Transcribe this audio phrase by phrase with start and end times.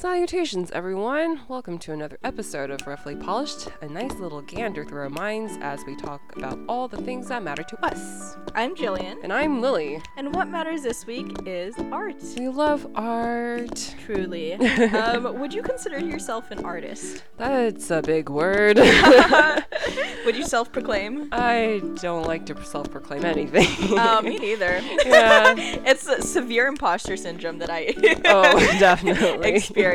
[0.00, 1.40] Salutations, everyone!
[1.48, 5.84] Welcome to another episode of Roughly Polished, a nice little gander through our minds as
[5.84, 8.36] we talk about all the things that matter to us.
[8.54, 10.00] I'm Jillian, And I'm Lily.
[10.16, 12.22] and what matters this week is art.
[12.36, 13.96] We love art.
[14.04, 14.52] Truly.
[14.94, 17.24] um, would you consider yourself an artist?
[17.36, 18.78] That's a big word.
[20.24, 21.28] Would you self proclaim?
[21.32, 23.98] I don't like to self proclaim anything.
[23.98, 24.80] Uh, me neither.
[25.06, 25.54] Yeah.
[25.56, 27.94] it's a severe imposter syndrome that I
[28.26, 29.48] oh, definitely.
[29.52, 29.87] experience,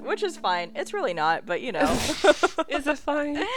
[0.00, 0.72] which is fine.
[0.74, 1.82] It's really not, but you know.
[2.68, 3.42] Is it fine?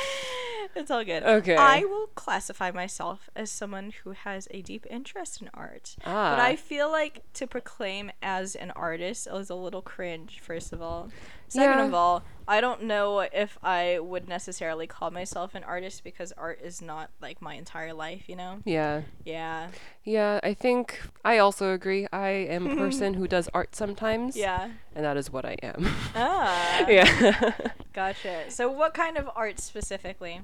[0.75, 1.23] It's all good.
[1.23, 1.55] Okay.
[1.55, 5.95] I will classify myself as someone who has a deep interest in art.
[6.05, 6.35] Ah.
[6.35, 10.81] But I feel like to proclaim as an artist is a little cringe, first of
[10.81, 11.09] all.
[11.47, 11.85] Second Yeah.
[11.85, 16.59] of all, I don't know if I would necessarily call myself an artist because art
[16.61, 18.59] is not like my entire life, you know?
[18.65, 19.01] Yeah.
[19.25, 19.70] Yeah.
[20.03, 22.07] Yeah, I think I also agree.
[22.13, 24.35] I am a person who does art sometimes.
[24.37, 24.70] Yeah.
[24.95, 25.87] And that is what I am.
[26.15, 26.85] Ah.
[26.89, 27.51] yeah.
[27.93, 28.49] Gotcha.
[28.49, 30.41] So, what kind of art specifically?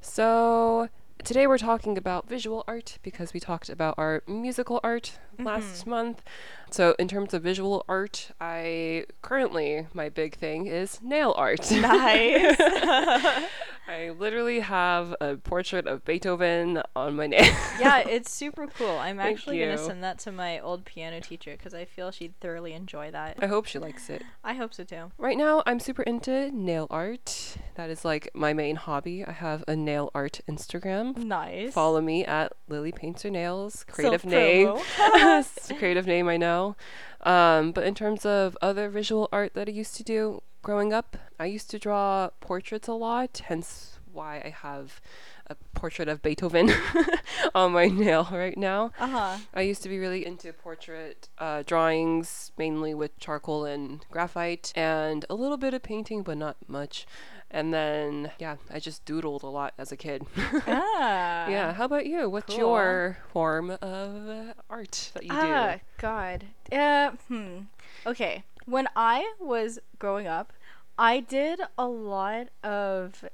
[0.00, 0.88] So
[1.22, 5.90] today we're talking about visual art because we talked about our musical art last mm-hmm.
[5.90, 6.22] month.
[6.70, 11.70] So in terms of visual art, I currently my big thing is nail art.
[11.70, 12.56] Nice.
[13.86, 17.44] I literally have a portrait of Beethoven on my nail.
[17.78, 18.98] yeah, it's super cool.
[18.98, 22.10] I'm Thank actually going to send that to my old piano teacher because I feel
[22.10, 23.36] she'd thoroughly enjoy that.
[23.42, 24.22] I hope she likes it.
[24.42, 25.12] I hope so too.
[25.18, 27.56] Right now, I'm super into nail art.
[27.74, 29.24] That is like my main hobby.
[29.24, 31.16] I have a nail art Instagram.
[31.18, 31.72] Nice.
[31.72, 33.84] Follow me at Lily Paints Her Nails.
[33.86, 34.68] Creative name.
[35.70, 36.76] a creative name, I know.
[37.22, 41.16] Um, but in terms of other visual art that I used to do growing up,
[41.38, 45.00] I used to draw portraits a lot, hence why I have
[45.48, 46.72] a portrait of Beethoven
[47.54, 48.92] on my nail right now.
[48.98, 49.38] Uh huh.
[49.52, 55.26] I used to be really into portrait uh, drawings, mainly with charcoal and graphite, and
[55.28, 57.06] a little bit of painting, but not much.
[57.50, 60.26] And then, yeah, I just doodled a lot as a kid.
[60.66, 61.48] Ah.
[61.48, 62.28] yeah, how about you?
[62.28, 62.58] What's cool.
[62.58, 65.36] your form of art that you do?
[65.36, 66.44] Ah, God.
[66.72, 67.58] Uh, hmm.
[68.06, 68.42] Okay.
[68.66, 70.52] When I was growing up,
[70.98, 73.24] I did a lot of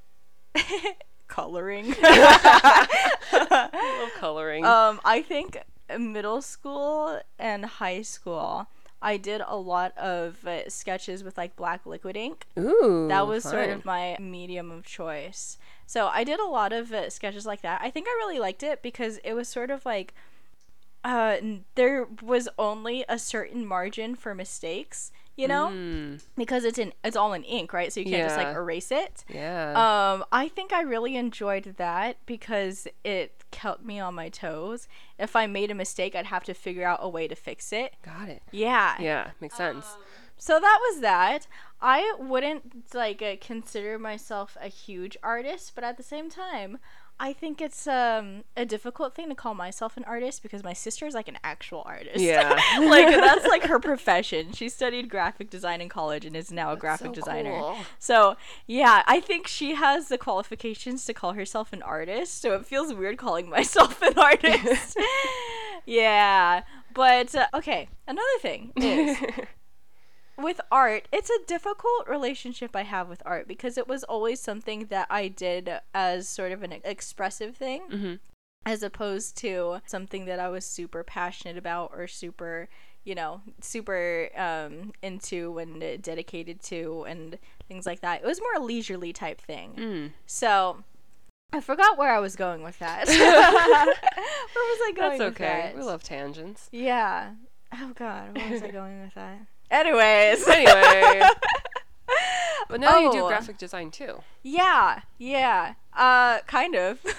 [1.29, 1.95] coloring.
[2.03, 3.69] I
[4.01, 4.65] love coloring.
[4.65, 5.59] um, I think
[5.99, 8.67] middle school and high school,
[9.03, 12.47] I did a lot of uh, sketches with like black liquid ink.
[12.59, 15.57] Ooh, that was sort of my medium of choice.
[15.87, 17.81] So I did a lot of uh, sketches like that.
[17.83, 20.15] I think I really liked it because it was sort of like
[21.03, 21.37] uh,
[21.77, 27.17] there was only a certain margin for mistakes, you know, Mm, because it's in it's
[27.17, 27.91] all in ink, right?
[27.91, 29.25] So you can't just like erase it.
[29.29, 29.73] yeah.
[29.73, 34.89] Um, I think I really enjoyed that because it kept me on my toes.
[35.19, 37.95] If I made a mistake, I'd have to figure out a way to fix it.
[38.05, 38.43] Got it.
[38.51, 38.97] Yeah.
[39.01, 39.87] Yeah, makes sense.
[40.37, 41.47] So that was that.
[41.83, 46.79] I wouldn't like uh, consider myself a huge artist, but at the same time,
[47.23, 51.07] I think it's um a difficult thing to call myself an artist because my sister
[51.07, 52.19] is like an actual artist.
[52.19, 52.49] Yeah.
[52.81, 54.53] like that's like her profession.
[54.53, 57.59] She studied graphic design in college and is now a graphic so designer.
[57.59, 57.77] cool.
[57.99, 58.37] So,
[58.67, 62.41] yeah, I think she has the qualifications to call herself an artist.
[62.41, 64.97] So it feels weird calling myself an artist.
[65.85, 66.63] yeah.
[66.95, 69.19] But uh, okay, another thing is
[70.43, 74.87] with art, it's a difficult relationship I have with art because it was always something
[74.87, 78.19] that I did as sort of an expressive thing Mhm.
[78.67, 82.69] as opposed to something that I was super passionate about or super,
[83.05, 88.23] you know, super um, into and dedicated to and things like that.
[88.23, 89.75] It was more a leisurely type thing.
[89.77, 90.13] Mm.
[90.27, 90.85] So
[91.53, 93.09] I forgot where I was going with that.
[93.09, 95.45] where was I going That's okay.
[95.45, 95.77] that?
[95.77, 96.69] We love tangents.
[96.73, 97.33] Yeah.
[97.73, 99.39] Oh god, where was I going with that?
[99.71, 100.47] Anyways.
[100.49, 101.23] Anyway.
[102.69, 103.29] But now you do Oh.
[103.29, 104.23] graphic design too.
[104.45, 105.75] Yeah, yeah.
[105.93, 107.01] Uh, kind of.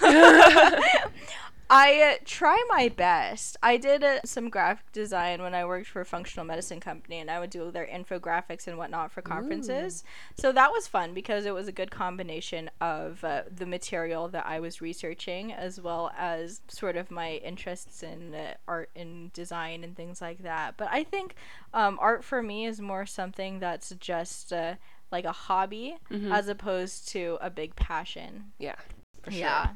[1.74, 3.56] I uh, try my best.
[3.62, 7.30] I did uh, some graphic design when I worked for a functional medicine company, and
[7.30, 10.04] I would do their infographics and whatnot for conferences.
[10.36, 14.44] So that was fun because it was a good combination of uh, the material that
[14.46, 19.82] I was researching as well as sort of my interests in uh, art and design
[19.82, 20.76] and things like that.
[20.76, 21.36] But I think
[21.72, 24.74] um, art for me is more something that's just uh,
[25.10, 25.96] like a hobby
[26.30, 28.52] as opposed to a big passion.
[28.58, 28.76] Yeah.
[29.22, 29.40] For sure.
[29.40, 29.68] Yeah.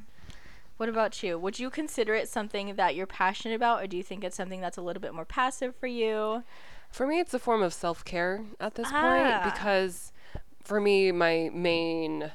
[0.76, 1.38] What about you?
[1.38, 4.60] Would you consider it something that you're passionate about, or do you think it's something
[4.60, 6.42] that's a little bit more passive for you?
[6.90, 9.00] For me, it's a form of self care at this Ah.
[9.00, 10.12] point because
[10.62, 12.30] for me, my main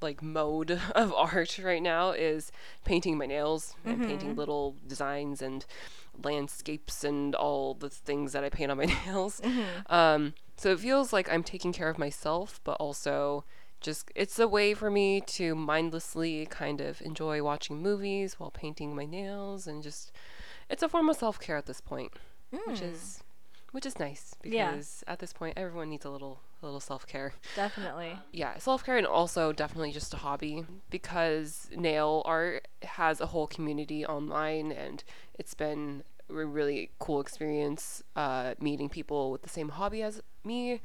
[0.00, 2.52] like mode of art right now is
[2.84, 5.66] painting my nails and painting little designs and
[6.22, 9.40] landscapes and all the things that I paint on my nails.
[9.88, 13.44] Um, So it feels like I'm taking care of myself, but also
[13.80, 18.94] just it's a way for me to mindlessly kind of enjoy watching movies while painting
[18.94, 20.12] my nails and just
[20.68, 22.12] it's a form of self-care at this point,
[22.66, 23.22] which is
[23.72, 24.70] which is nice Yeah.
[24.72, 27.34] because at this point everyone needs a little a little self-care.
[27.54, 28.18] Definitely.
[28.32, 34.04] Yeah, self-care and also definitely just a hobby because nail art has a whole community
[34.04, 35.04] online and
[35.38, 40.80] it's been a really cool experience uh, meeting people with the same hobby as me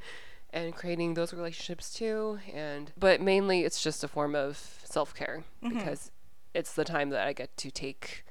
[0.54, 6.10] and creating those relationships too and but mainly it's just a form of self-care because
[6.54, 8.24] it's the time that I get to take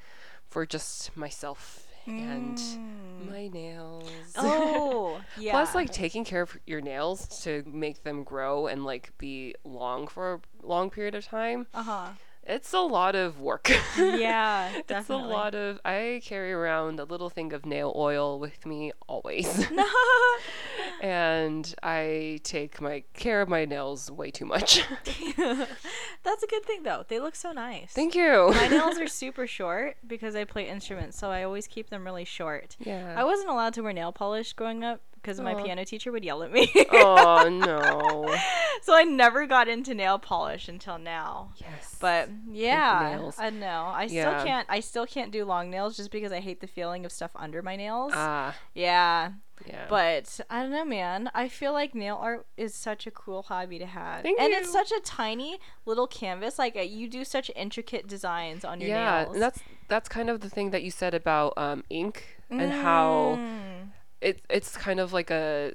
[0.49, 2.61] for just myself and
[3.29, 4.33] my nails.
[4.37, 5.51] Oh, yeah.
[5.51, 10.07] Plus, like taking care of your nails to make them grow and like be long
[10.07, 11.67] for a long period of time.
[11.73, 12.07] uh huh.
[12.45, 13.71] It's a lot of work.
[13.97, 15.79] Yeah, It's a lot of.
[15.85, 19.65] I carry around a little thing of nail oil with me always,
[21.01, 24.83] and I take my care of my nails way too much.
[25.37, 27.05] That's a good thing though.
[27.07, 27.91] They look so nice.
[27.93, 28.51] Thank you.
[28.51, 32.25] My nails are super short because I play instruments, so I always keep them really
[32.25, 32.75] short.
[32.79, 33.13] yeah.
[33.17, 35.63] I wasn't allowed to wear nail polish growing up because my Aw.
[35.63, 36.69] piano teacher would yell at me.
[36.91, 38.35] oh no.
[38.83, 41.51] so I never got into nail polish until now.
[41.57, 41.95] Yes.
[41.99, 43.35] But yeah, nails.
[43.39, 43.91] I know.
[43.95, 44.35] I Yeah.
[44.37, 44.67] still can't.
[44.69, 47.61] I still can't do long nails just because I hate the feeling of stuff under
[47.61, 48.11] my nails.
[48.15, 49.31] ah, yeah,
[49.65, 49.85] yeah.
[49.89, 51.31] but I don't know, man.
[51.33, 54.59] I feel like nail art is such a cool hobby to have, Thank and you.
[54.59, 56.59] it's such a tiny little canvas.
[56.59, 59.33] Like uh, you do such intricate designs on your yeah, nails.
[59.35, 63.37] and that's that's kind of the thing that you said about um, ink and how
[63.39, 63.72] Mm.
[64.23, 65.73] It it's kind of like a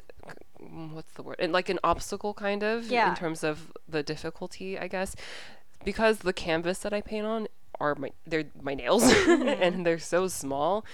[0.63, 3.11] mm, what's the word and like an obstacle kind of Yeah.
[3.11, 5.15] in terms of the difficulty i guess
[5.85, 7.49] because the canvas that i paint on
[7.81, 10.85] are my they're my nails and they're so small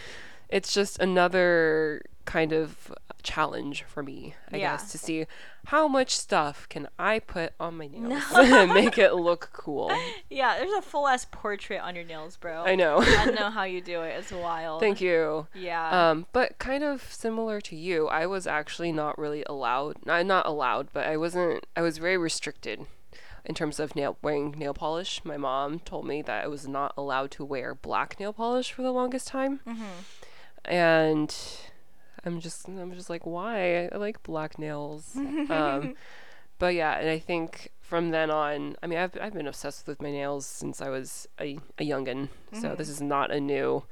[0.48, 2.92] it's just another kind of
[3.24, 4.72] challenge for me i Yeah.
[4.72, 5.26] guess to see
[5.66, 9.90] how much stuff can i put on my nails and make it look cool
[10.30, 12.62] Yeah, there's a full ass portrait on your nails, bro.
[12.64, 14.10] i know I know how you do it.
[14.18, 14.80] It's wild.
[14.80, 16.10] thank you Yeah.
[16.10, 20.04] Um, but kind of similar to you, I was actually not really allowed.
[20.06, 21.64] Not not allowed, but I wasn't.
[21.76, 22.86] I was very restricted
[23.44, 25.20] in terms of nail wearing nail polish.
[25.24, 28.82] My mom told me that I was not allowed to wear black nail polish for
[28.82, 29.60] the longest time,
[30.64, 31.34] and
[32.24, 33.88] I'm just I'm just like, why?
[33.88, 35.14] I like black nails.
[35.16, 35.94] um,
[36.58, 40.00] but yeah, and I think from then on, I mean, I've I've been obsessed with
[40.00, 42.28] my nails since I was a a youngin.
[42.52, 43.84] So this is not a new,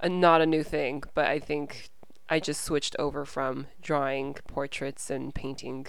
[0.00, 1.02] a not a new thing.
[1.14, 1.90] But I think
[2.28, 5.86] I just switched over from drawing portraits and painting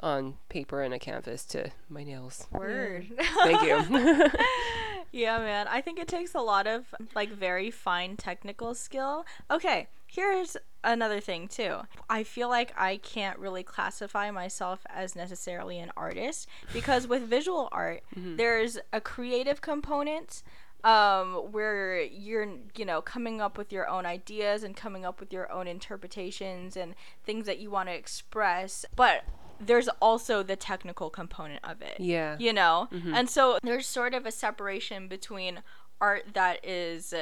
[0.00, 2.46] on paper and a canvas to my nails.
[2.52, 3.06] Word.
[3.42, 4.30] Thank you.
[5.12, 5.66] Yeah, man.
[5.68, 9.24] I think it takes a lot of like very fine technical skill.
[9.50, 11.80] Okay, here's another thing too.
[12.08, 17.68] I feel like I can't really classify myself as necessarily an artist because with visual
[17.72, 20.42] art, there's a creative component
[20.84, 22.46] um where you're
[22.76, 26.76] you know coming up with your own ideas and coming up with your own interpretations
[26.76, 26.94] and
[27.24, 29.24] things that you want to express but
[29.58, 32.36] there's also the technical component of it yeah.
[32.38, 35.62] you know and so there's sort of a separation between
[35.98, 37.14] art that is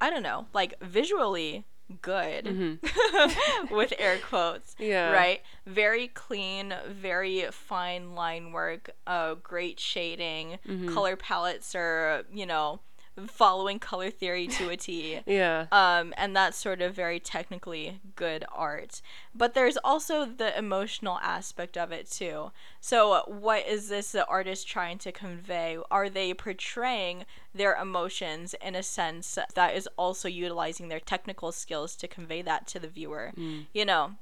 [0.00, 1.66] i don't know like visually
[2.02, 2.78] good.
[3.70, 5.10] With air quotes Yeah.
[5.10, 5.40] right?
[5.66, 10.58] Very clean very fine line work uh great shading
[10.92, 12.80] color palettes are you know
[13.26, 15.66] following color theory to a t Yeah.
[15.72, 19.00] um, and that's sort of very technically good art.
[19.34, 22.52] But there's also the emotional aspect of it too.
[22.80, 25.78] So, what is this the artist trying to convey?
[25.90, 31.96] Are they portraying their emotions in a sense that is also utilizing their technical skills
[31.96, 33.32] to convey that to the viewer?
[33.72, 34.14] You know,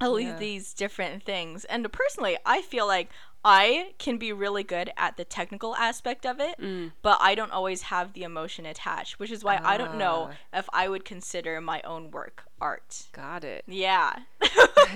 [0.00, 0.36] all Yeah.
[0.38, 1.64] these different things.
[1.66, 3.10] And personally, I feel like
[3.44, 6.92] I can be really good at the technical aspect of it, Mm.
[7.00, 10.58] but I don't always have the emotion attached, which is why I don't know Ah.
[10.58, 13.06] if I would consider my own work art.
[13.12, 13.64] Got it.
[13.66, 14.14] Yeah.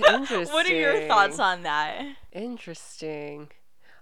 [0.07, 0.47] Interesting.
[0.55, 2.05] what are your thoughts on that?
[2.33, 3.49] Interesting.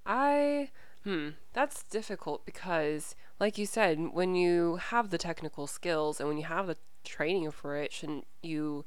[0.04, 0.70] I
[1.04, 6.38] hmm, that's difficult because like you said, when you have the technical skills and when
[6.38, 8.84] you have the training for it, shouldn't you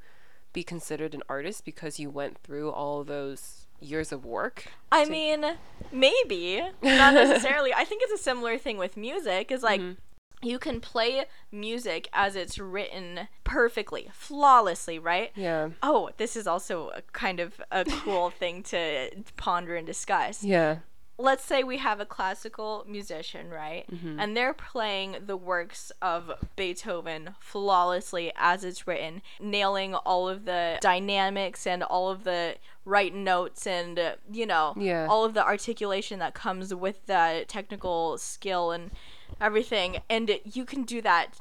[0.53, 4.65] be considered an artist because you went through all those years of work?
[4.91, 5.45] I to- mean,
[5.91, 7.73] maybe not necessarily.
[7.73, 9.51] I think it's a similar thing with music.
[9.51, 9.81] Is like
[10.43, 15.31] you can play music as it's written perfectly, flawlessly, right?
[15.35, 15.69] Yeah.
[15.81, 20.43] Oh, this is also a kind of a cool thing to ponder and discuss.
[20.43, 20.79] Yeah.
[21.17, 23.85] let's say we have a classical musician, right?
[23.89, 24.19] Mm-hmm.
[24.19, 30.77] And they're playing the works of Beethoven flawlessly as it's written, nailing all of the
[30.81, 32.55] dynamics and all of the
[32.85, 35.07] right notes and uh, you know Yeah.
[35.09, 38.91] all of the articulation that comes with the technical skill and
[39.41, 41.39] everything and you can do that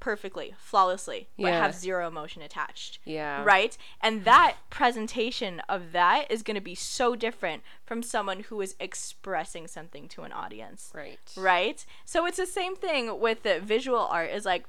[0.00, 1.58] perfectly flawlessly but Yeah.
[1.62, 3.42] have zero emotion attached Yeah.
[3.42, 8.60] right and that presentation of that is going to be so different from someone who
[8.60, 11.18] is expressing something to an audience Right.
[11.36, 14.64] right so it's the same thing with the visual art is like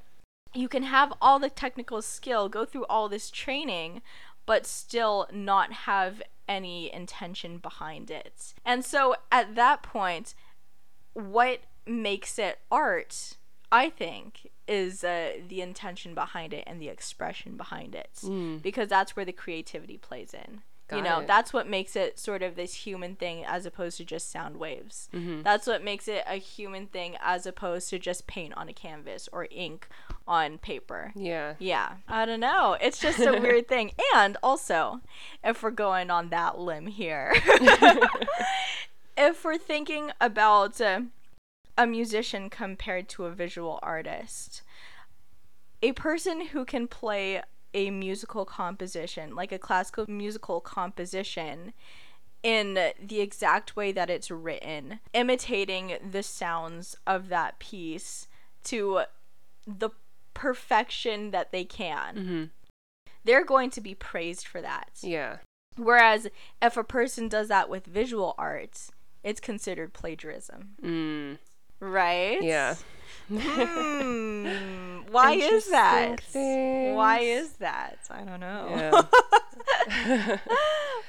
[0.53, 4.01] you can have all the technical skill go through all this training
[4.45, 10.35] but still not have any intention behind it and so at that point
[11.13, 13.37] what makes it art
[13.71, 18.61] i think is uh, the intention behind it and the expression behind it Mm.
[18.61, 20.61] because that's where the creativity plays in
[20.95, 21.27] you know it.
[21.27, 25.09] that's what makes it sort of this human thing as opposed to just sound waves
[25.13, 25.41] Mm-hmm.
[25.41, 29.27] that's what makes it a human thing as opposed to just paint on a canvas
[29.31, 29.87] or ink
[30.27, 31.11] on paper.
[31.15, 31.55] Yeah.
[31.59, 31.93] yeah.
[32.07, 32.77] I don't know.
[32.81, 33.91] It's just a weird thing.
[34.15, 35.01] And also
[35.43, 37.33] if we're going on that limb here
[39.17, 41.01] if we're thinking about uh,
[41.77, 44.61] a musician compared to a visual artist
[45.81, 47.41] a person who can play
[47.73, 51.73] a musical composition like a classical musical composition
[52.43, 58.27] in the exact way that it's written imitating the sounds of that piece
[58.63, 59.01] to
[59.67, 59.89] the
[60.35, 62.43] perfection that they can Mm-hmm.
[63.23, 65.37] they're going to be praised for that Yeah.
[65.77, 66.27] Whereas
[66.61, 68.79] if a person does that with visual art,
[69.23, 71.37] it's considered plagiarism, Mm.
[71.79, 72.41] right?
[72.43, 72.75] Yeah.
[73.29, 74.99] Hmm.
[75.11, 76.09] Why is that?
[76.11, 77.97] Interesting Why is that?
[78.11, 78.67] I don't know.
[79.87, 80.37] Yeah.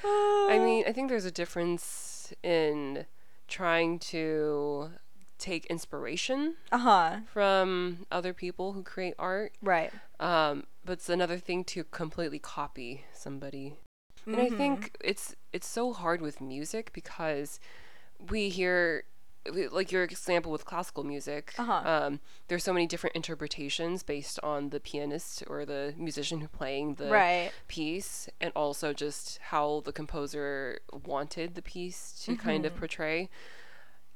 [0.04, 3.06] I mean, I think there's a difference in
[3.48, 4.90] trying to
[5.38, 7.16] take inspiration uh huh.
[7.32, 9.92] from other people who create art, Right.
[10.20, 13.74] um, but it's another thing to completely copy somebody.
[14.26, 17.60] And I think it's it's so hard with music because
[18.30, 19.04] we hear
[19.70, 21.54] like your example with classical music.
[21.56, 21.82] Uh-huh.
[21.88, 26.94] Um, there's so many different interpretations based on the pianist or the musician who playing
[26.96, 27.52] the Right.
[27.68, 32.80] piece, and also just how the composer wanted the piece to kind of Mm-hmm.
[32.80, 33.28] portray.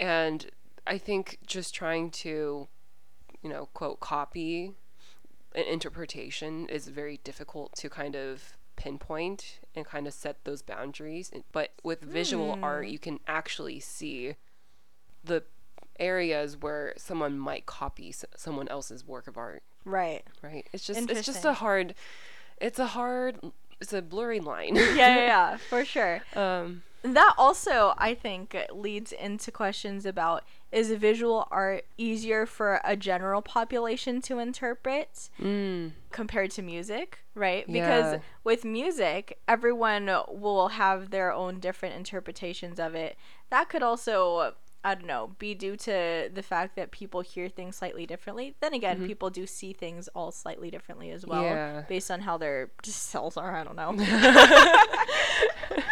[0.01, 0.51] And
[0.87, 2.69] I think just trying to,
[3.43, 4.75] you know, quote copy
[5.55, 11.31] an interpretation is very difficult to kind of pinpoint and kind of set those boundaries.
[11.53, 12.93] But with visual art, Hmm.
[12.93, 14.37] you can actually see
[15.25, 15.43] the
[15.99, 20.23] areas where someone might copy someone else's work of art, Right.
[20.41, 20.67] right?
[20.73, 21.95] It's just it's just a hard
[22.59, 23.39] it's a hard
[23.81, 24.77] it's a blurry line.
[24.77, 26.23] Yeah, yeah, yeah, for sure.
[26.35, 32.95] um That also, I think, leads into questions about is visual art easier for a
[32.95, 37.67] general population to interpret mm, compared to music, right?
[37.67, 43.17] Because with music, everyone will have their own different interpretations of it.
[43.51, 44.55] That could also,
[44.85, 48.55] I don't know, be due to the fact that people hear things slightly differently.
[48.61, 51.81] Then again, people do see things all slightly differently as well, Yeah.
[51.89, 53.57] based on how their cells are.
[53.57, 53.97] I don't know.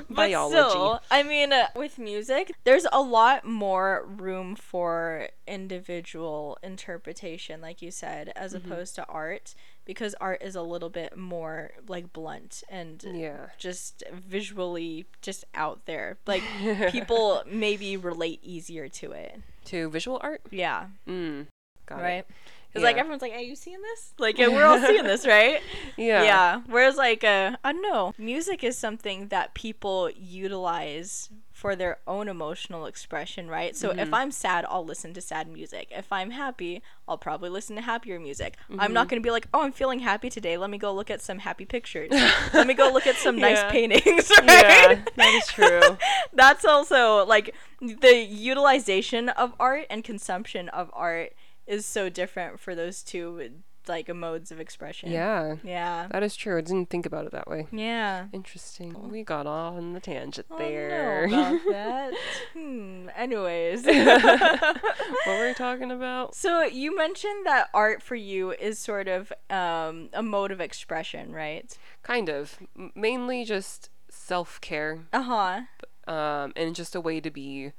[0.08, 0.70] But biology.
[0.70, 7.82] still, I mean, uh, with music, there's a lot more room for individual interpretation, like
[7.82, 8.70] you said, as Mm-hmm.
[8.72, 13.46] opposed to art, because art is a little bit more like blunt and yeah.
[13.58, 16.18] just visually just out there.
[16.26, 16.42] Like
[16.90, 19.40] people maybe relate easier to it.
[19.66, 20.42] To visual art?
[20.50, 21.46] Yeah, Mm.
[21.86, 22.12] Got right.
[22.20, 22.26] it.
[22.74, 25.60] It's like everyone's like, "Hey, you seeing this?" Like we're all seeing this, right?
[25.96, 26.22] Yeah.
[26.24, 26.60] Yeah.
[26.66, 32.28] Whereas, like, uh, I don't know, music is something that people utilize for their own
[32.28, 33.76] emotional expression, right?
[33.76, 34.00] So Mm-hmm.
[34.00, 35.86] if I'm sad, I'll listen to sad music.
[35.92, 38.56] If I'm happy, I'll probably listen to happier music.
[38.68, 38.92] I'm Mm-hmm.
[38.92, 40.56] not going to be like, oh, I'm feeling happy today.
[40.58, 42.10] Let me go look at some happy pictures.
[42.52, 43.70] Let me go look at some nice Yeah.
[43.70, 44.48] paintings, right?
[44.48, 45.96] Yeah, that is true.
[46.32, 51.34] That's also like the utilization of art and consumption of art
[51.66, 53.50] is so different for those two
[53.86, 55.10] like modes of expression.
[55.10, 55.56] Yeah.
[55.62, 56.06] Yeah.
[56.10, 56.56] That is true.
[56.56, 57.66] I didn't think about it that way.
[57.70, 58.28] Yeah.
[58.32, 59.10] Interesting.
[59.10, 61.24] We got off on the tangent I there.
[61.26, 62.14] about that.
[62.54, 63.08] hmm.
[63.14, 63.84] Anyways.
[63.84, 66.34] what were we talking about?
[66.34, 71.32] so you mentioned that art for you is sort of um, a mode of expression,
[71.32, 71.76] right?
[72.02, 72.58] Kind of.
[72.78, 76.10] M- mainly just self care Uh huh.
[76.12, 77.72] um, and just a way to be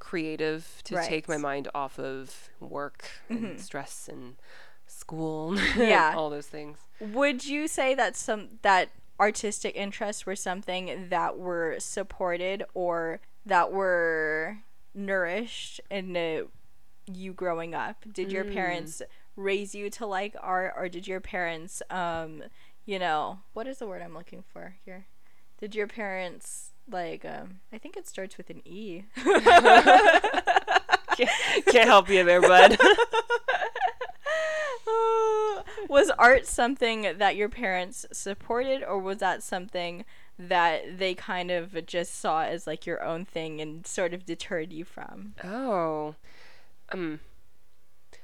[0.00, 4.34] creative, to take my mind off of work and stress and
[4.86, 5.56] school.
[5.76, 6.14] Yeah.
[6.16, 6.78] all those things.
[7.00, 8.90] Would you say that some that
[9.20, 14.58] artistic interests were something that were supported or that were
[14.94, 16.42] nourished in uh,
[17.06, 18.04] you growing up?
[18.12, 19.02] Did your parents
[19.36, 22.42] raise you to like art, or did your parents, um,
[22.84, 25.06] you know, what is the word I'm looking for here?
[25.60, 27.24] Did your parents like?
[27.24, 29.04] Um, I think it starts with an E.
[31.66, 32.78] Can't help you there, bud.
[35.88, 40.04] was art something that your parents supported, or was that something
[40.38, 44.72] that they kind of just saw as like your own thing and sort of deterred
[44.72, 45.34] you from?
[45.44, 46.14] Oh,
[46.92, 47.20] um,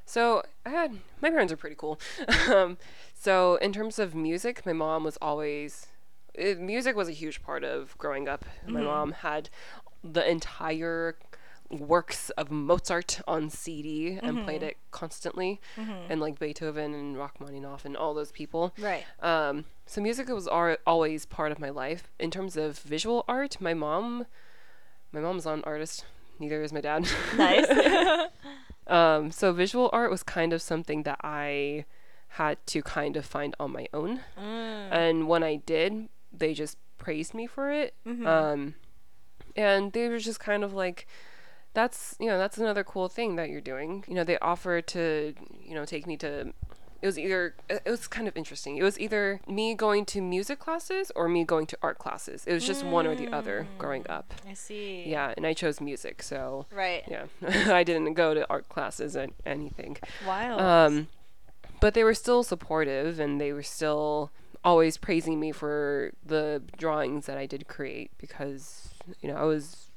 [0.05, 2.01] so I had my parents are pretty cool.
[2.49, 2.79] um,
[3.15, 5.89] so in terms of music, my mom was always
[6.37, 8.45] it, music was a huge part of growing up.
[8.67, 8.85] My Mhm.
[8.85, 9.49] mom had
[10.05, 11.17] the entire
[11.69, 16.13] works of Mozart on CD and played it constantly, Mm-hmm.
[16.13, 18.73] and like Beethoven and Rachmaninoff and all those people.
[18.79, 19.05] Right.
[19.21, 22.13] Um, so music was al- always part of my life.
[22.21, 24.27] In terms of visual art, my mom,
[25.11, 26.05] my mom's not an artist.
[26.39, 27.09] Neither is my dad.
[27.37, 27.67] Nice.
[28.87, 31.85] um, so visual art was kind of something that I
[32.29, 34.21] had to kind of find on my own.
[34.39, 34.93] Mm.
[34.93, 37.95] And when I did, they just praised me for it.
[38.07, 38.27] Mhm.
[38.27, 38.75] Um,
[39.55, 41.07] and they were just kind of like,
[41.75, 44.05] that's, you know, that's another cool thing that you're doing.
[44.09, 46.53] You know, they offered to, you know, take me to,
[47.03, 48.79] it was either, it was kind of interesting.
[48.79, 52.45] It was either me going to music classes or me going to art classes.
[52.47, 54.33] It was just one or the other growing up.
[54.49, 55.05] I see.
[55.07, 57.05] Yeah, and I chose music, so Right.
[57.07, 57.27] yeah,
[57.75, 59.99] I didn't go to art classes and anything.
[60.27, 60.61] Wild.
[60.61, 61.09] Um,
[61.81, 64.31] but they were still supportive and they were still
[64.67, 68.89] always praising me for the drawings that I did create because
[69.23, 69.91] you know I was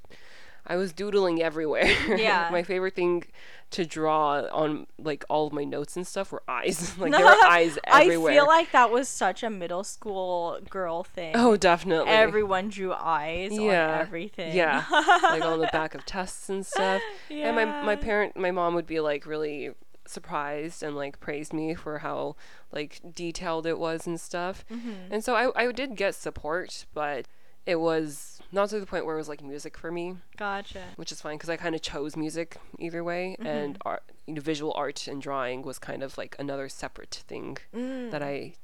[0.68, 1.92] I was doodling everywhere.
[2.08, 2.48] Yeah.
[2.52, 3.24] my favorite thing
[3.72, 6.96] to draw on like all of my notes and stuff were eyes.
[7.00, 8.32] like there were eyes everywhere.
[8.32, 11.34] I feel like that was such a middle school girl thing.
[11.36, 12.12] oh, definitely.
[12.12, 13.94] Everyone drew eyes Yeah.
[13.96, 14.56] on everything.
[14.56, 14.84] Yeah.
[15.24, 17.02] like on the back of tests and stuff.
[17.30, 17.48] Yeah.
[17.48, 19.72] And my my parent, my mom would be like really
[20.10, 22.36] surprised and like praised me for how
[22.72, 24.66] like detailed it was and stuff.
[24.70, 24.96] Mhm.
[25.12, 27.26] And so I I did get support, but
[27.66, 30.84] it was not to the point where it was like music for me, Gotcha.
[30.96, 34.42] which is fine because I kind of chose music either way, and art, you know,
[34.42, 38.10] visual art and drawing was kind of like another separate thing Mm.
[38.12, 38.56] that I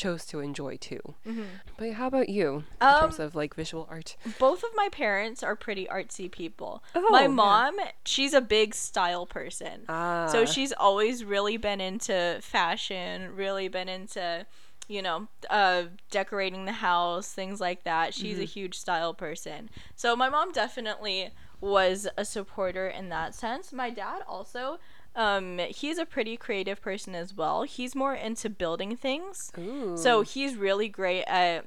[0.00, 1.02] chose to enjoy too.
[1.26, 1.46] Mhm.
[1.76, 4.16] But how about you in Um, terms of like visual art?
[4.38, 6.82] both of my parents are pretty artsy people.
[7.10, 7.28] my yeah.
[7.28, 9.84] mom, she's a big style person.
[9.88, 14.46] Ah, So she's always really been into fashion, really been into,
[14.88, 18.14] you know, uh, decorating the house, things like that.
[18.14, 19.68] She's a huge style person.
[19.96, 23.70] So my mom definitely was a supporter in that sense.
[23.72, 24.78] My dad also,
[25.16, 27.62] um, he's a pretty creative person as well.
[27.62, 29.52] He's more into building things.
[29.58, 29.96] Ooh.
[29.96, 31.64] So he's really great at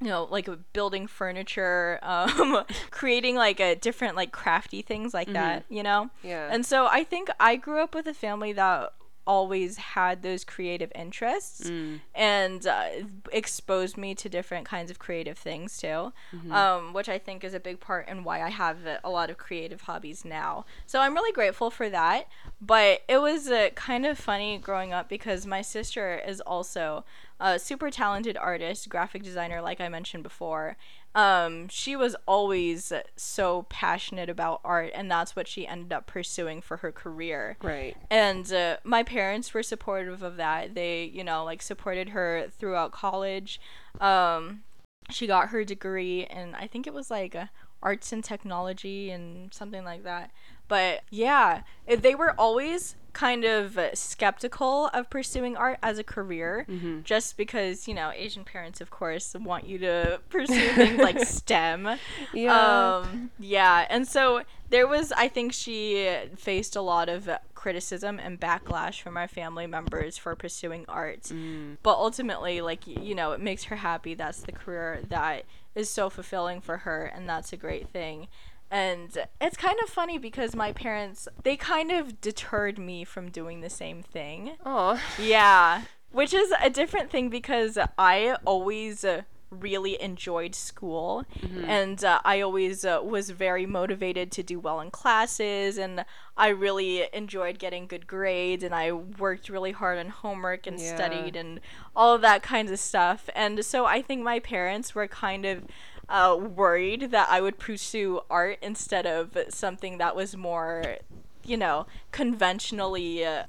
[0.00, 5.64] you know like building furniture um creating like a different like crafty things like that
[5.68, 6.48] you know yeah.
[6.52, 8.92] and so i think i grew up with a family that
[9.34, 12.00] always had those creative interests Mm.
[12.14, 12.86] and uh,
[13.30, 16.52] exposed me to different kinds of creative things too Mm-hmm.
[16.52, 19.36] um, which i think is a big part in why i have a- lot of
[19.36, 22.26] creative hobbies now so i'm really grateful for that
[22.60, 27.04] but it was uh, kind of funny growing up because my sister is also
[27.40, 30.76] a super talented artist graphic designer like i mentioned before
[31.18, 36.60] um, she was always so passionate about art and that's what she ended up pursuing
[36.60, 37.56] for her career.
[37.62, 37.96] Right.
[38.10, 40.74] and uh, my parents were supportive of that.
[40.74, 43.60] They you know like supported her throughout college.
[44.00, 44.62] Um,
[45.10, 47.36] she got her degree and i think it was like
[47.82, 50.30] arts and technology and something like that
[50.68, 51.62] but yeah
[52.02, 57.00] they were always kind of skeptical of pursuing art as a career Mm-hmm.
[57.02, 61.88] just because you know asian parents of course want you to pursue things like stem
[62.32, 62.98] Yeah.
[62.98, 68.38] um, yeah, and so there was, I think she faced a lot of criticism and
[68.38, 71.22] backlash from our family members for pursuing art.
[71.22, 71.78] Mm.
[71.82, 74.12] But ultimately, like, you know, it makes her happy.
[74.12, 78.28] That's the career that is so fulfilling for her, and that's a great thing.
[78.70, 83.60] And it's kind of funny because my parents, they kind of deterred me from doing
[83.60, 84.52] the same thing.
[84.64, 85.00] Oh.
[85.18, 91.24] Yeah, which is a different thing because I always uh, really enjoyed school
[91.66, 96.04] and uh, I always uh, was very motivated to do well in classes and
[96.36, 100.94] I really enjoyed getting good grades and I worked really hard on homework and Yeah.
[100.94, 101.60] studied and
[101.96, 103.30] all of that kinds of stuff.
[103.34, 105.64] And so I think my parents were kind of
[106.08, 110.96] uh, worried that I would pursue art instead of something that was more
[111.44, 113.44] you know, conventionally uh,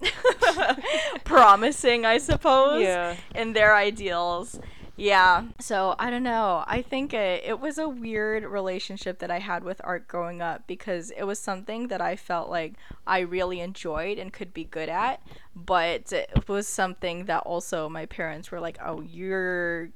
[1.26, 3.16] promising, I suppose, Yeah.
[3.36, 4.60] in their ideals.
[4.96, 5.46] Yeah.
[5.60, 6.64] So I don't know.
[6.68, 10.68] I think it, it was a weird relationship that I had with art growing up
[10.68, 12.74] because it was something that I felt like
[13.08, 15.22] I really enjoyed and could be good at,
[15.56, 19.90] but it was something that also my parents were like, "Oh, you're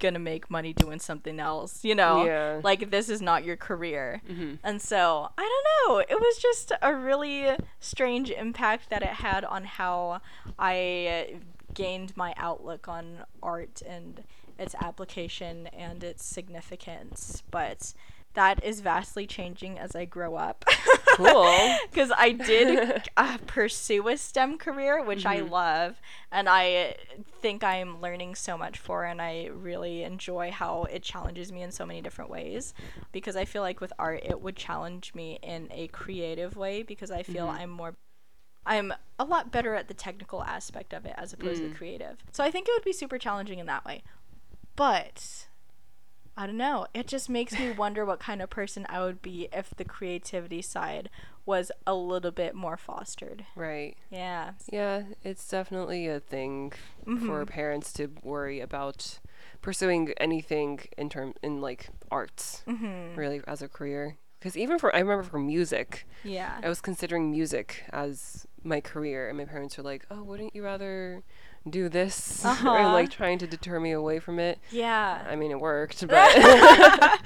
[0.00, 2.24] gonna make money doing something else, you know?
[2.24, 2.60] Yeah.
[2.64, 4.20] Like this is not your career.
[4.28, 4.58] Mhm.
[4.64, 9.44] And so, I don't know, it was just a really strange impact that it had
[9.44, 10.20] on how
[10.58, 11.36] I
[11.74, 14.24] gained my outlook on art and
[14.58, 17.42] its application and its significance.
[17.50, 17.94] But
[18.34, 20.64] that is vastly changing as I grow up.
[21.16, 21.74] Cool.
[21.90, 25.50] Because I did uh, pursue a STEM career, which I Mhm.
[25.50, 26.94] love, and I
[27.42, 31.72] think I'm learning so much for, and I really enjoy how it challenges me in
[31.72, 32.74] so many different ways.
[33.12, 37.10] Because I feel like with art, it would challenge me in a creative way, because
[37.10, 37.60] I feel Mhm.
[37.60, 37.94] I'm more.
[38.66, 41.72] I'm a lot better at the technical aspect of it as opposed to Mm.
[41.72, 42.22] the creative.
[42.30, 44.02] So I think it would be super challenging in that way.
[44.76, 45.46] But
[46.40, 46.86] I don't know.
[46.94, 50.62] It just makes me wonder what kind of person I would be if the creativity
[50.62, 51.10] side
[51.44, 53.44] was a little bit more fostered.
[53.54, 53.98] Right.
[54.08, 54.52] Yeah.
[54.72, 56.72] Yeah, it's definitely a thing
[57.04, 57.46] for Mhm.
[57.46, 59.18] parents to worry about
[59.60, 63.18] pursuing anything in term in like arts, Mhm.
[63.18, 64.16] really as a career.
[64.38, 66.58] Because even for I remember for music, Yeah.
[66.62, 70.64] I was considering music as my career, and my parents were like, "Oh, wouldn't you
[70.64, 71.22] rather
[71.68, 72.72] do this?" Uh-huh.
[72.74, 74.58] and like trying to deter me away from it.
[74.70, 75.24] Yeah.
[75.28, 76.34] I mean, it worked, but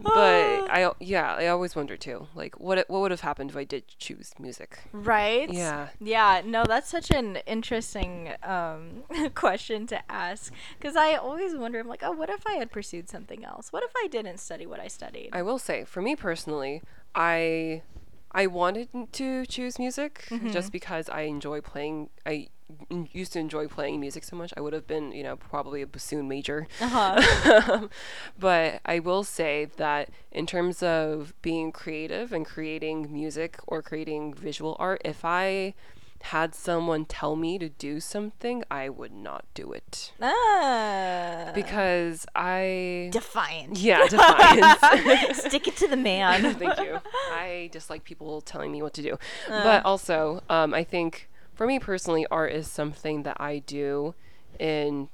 [0.00, 3.56] but I yeah, I always wonder too, like what it- what would have happened if
[3.56, 4.78] I did choose music?
[4.92, 5.50] right?
[5.52, 5.88] Yeah.
[6.00, 11.88] Yeah, no, that's such an interesting um, question to ask because I always wonder, I'm
[11.88, 13.72] like, oh, what if I had pursued something else?
[13.72, 15.30] What if I didn't study what I studied?
[15.32, 16.82] I will say, for me personally,
[17.14, 17.82] I
[18.32, 20.50] I wanted to choose music Mm-hmm.
[20.50, 22.10] just because I enjoy playing.
[22.24, 22.48] I
[23.12, 24.52] used to enjoy playing music so much.
[24.56, 26.66] I would have been, you know, probably a bassoon major.
[26.80, 27.88] Uh-huh.
[28.38, 34.34] but I will say that in terms of being creative and creating music or creating
[34.34, 35.74] visual art, if I
[36.22, 41.50] had someone tell me to do something, I would not do it ah.
[41.54, 43.78] because I defiant.
[43.78, 45.36] yeah defiant.
[45.36, 46.54] Stick it to the man.
[46.58, 47.00] Thank you.
[47.30, 49.14] I dislike people telling me what to do.
[49.48, 49.64] Uh.
[49.64, 51.29] But also, um, I think
[51.60, 54.14] for me personally, art is something that I do
[54.58, 55.10] in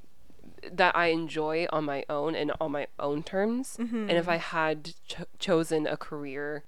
[0.71, 3.77] that I enjoy on my own and on my own terms.
[3.81, 6.63] And if I had cho- chosen a career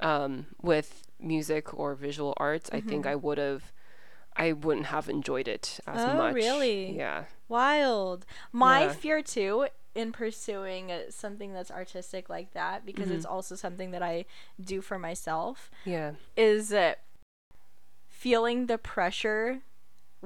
[0.00, 3.70] um, with music or visual arts, I think I would have.
[4.34, 6.34] I wouldn't have enjoyed it as Oh, much.
[6.34, 6.96] really?
[6.96, 7.26] Yeah.
[7.48, 8.26] Wild.
[8.50, 8.92] My Yeah.
[8.92, 14.24] fear too in pursuing something that's artistic like that because it's also something that I
[14.60, 16.12] do for myself Yeah.
[16.36, 16.94] is uh,
[18.22, 19.60] feeling the pressure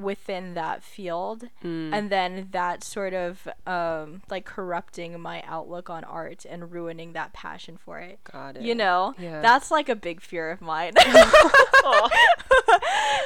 [0.08, 1.90] within that field Mm.
[1.96, 7.32] and then that sort of um like corrupting my outlook on art and ruining that
[7.32, 8.62] passion for it Got it.
[8.62, 9.40] you know Yeah.
[9.40, 10.92] that's like a big fear of mine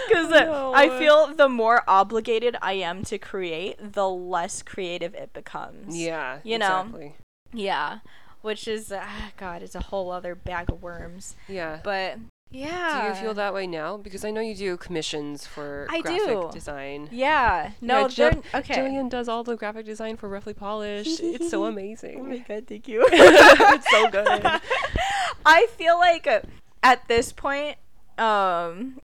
[0.09, 0.73] because No.
[0.75, 6.39] i feel the more obligated i am to create the less creative it becomes Yeah.
[6.45, 6.81] you know.
[6.83, 7.15] Exactly.
[7.53, 7.99] yeah
[8.43, 11.81] which is ah, god it's a whole other bag of worms Yeah.
[11.83, 12.19] but
[12.51, 13.97] yeah Do you feel that way now?
[13.97, 16.51] Because I know you do commissions for I graphic do.
[16.53, 17.09] design.
[17.13, 21.21] yeah no Jill- okay Jillian does all the graphic design for Roughly Polished.
[21.21, 22.21] it's so amazing.
[22.21, 24.27] oh my god thank you it's so good.
[25.47, 26.41] I feel like uh,
[26.83, 27.77] at this point,
[28.19, 29.01] um,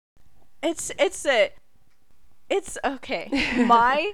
[0.62, 1.50] it's it's a,
[2.50, 3.28] it's okay.
[3.66, 4.12] My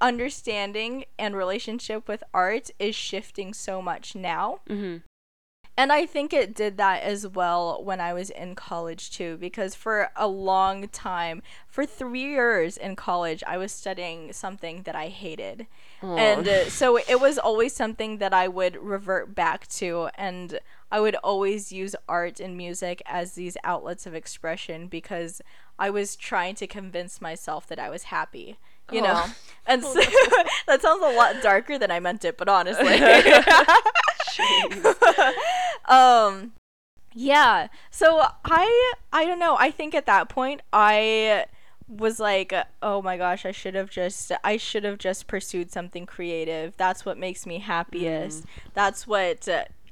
[0.00, 4.60] understanding and relationship with art is shifting so much now.
[4.66, 4.98] hmm
[5.76, 9.74] And I think it did that as well when I was in college too, because
[9.74, 15.08] for a long time, for three years in college, I was studying something that I
[15.08, 15.66] hated.
[16.02, 20.58] And uh, so it was always something that I would revert back to, and
[20.90, 25.40] I would always use art and music as these outlets of expression because
[25.78, 28.56] I was trying to convince myself that I was happy.
[28.90, 29.04] You Oh.
[29.04, 29.24] know,
[29.66, 29.94] and so
[30.66, 32.86] that sounds a lot darker than I meant it, but honestly,
[35.90, 36.52] um
[37.12, 37.68] yeah.
[37.90, 39.56] So i i don't know.
[39.58, 41.44] I think at that point i
[41.88, 46.06] was like oh my gosh i should have just i should have just pursued something
[46.06, 46.76] creative.
[46.76, 48.44] That's what makes me happiest.
[48.74, 49.48] That's what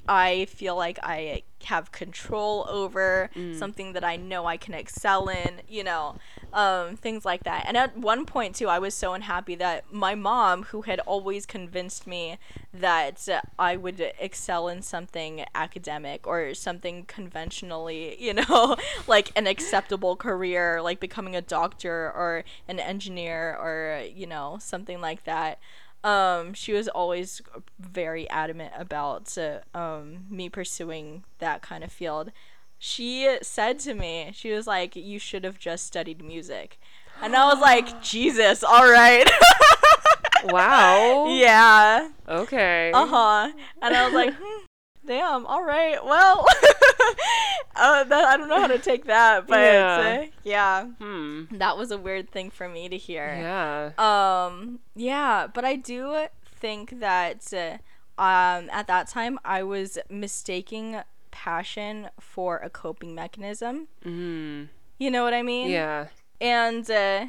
[0.09, 5.61] i feel like i have control over something that i know i can excel in
[5.69, 6.17] you know
[6.53, 10.15] um, things like that and at one point too i was so unhappy that my
[10.15, 12.39] mom who had always convinced me
[12.73, 20.17] that i would excel in something academic or something conventionally you know like an acceptable
[20.17, 25.59] career like becoming a doctor or an engineer or you know something like that
[26.05, 27.43] um, she was always
[27.79, 32.31] very adamant about uh, um, me pursuing that kind of field.
[32.79, 36.79] She said to me, she was like, "You should have just studied music,"
[37.21, 39.29] and I was like, "Jesus, all right."
[40.45, 41.27] Wow.
[41.37, 42.11] yeah.
[42.29, 42.93] Okay.
[42.95, 43.51] Uh huh.
[43.83, 44.65] And I was like, hmm,
[45.05, 45.45] damn.
[45.47, 45.99] All right.
[46.05, 46.47] Well,
[47.77, 50.21] uh, that, I don't know how to take that, but Yeah.
[50.23, 51.45] uh, yeah, Hmm.
[51.51, 53.35] that was a weird thing for me to hear.
[53.35, 53.91] Yeah.
[54.47, 57.79] Um, yeah, but I do think that uh,
[58.23, 61.01] um at that time I was mistaking
[61.39, 63.87] passion for a coping mechanism.
[64.03, 64.65] Hmm.
[64.99, 65.71] You know what I mean?
[65.71, 66.09] Yeah.
[66.41, 67.27] And uh,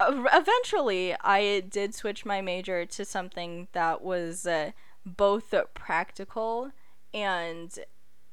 [0.00, 4.70] eventually, I did switch my major to something that was uh,
[5.04, 6.70] both practical
[7.12, 7.78] and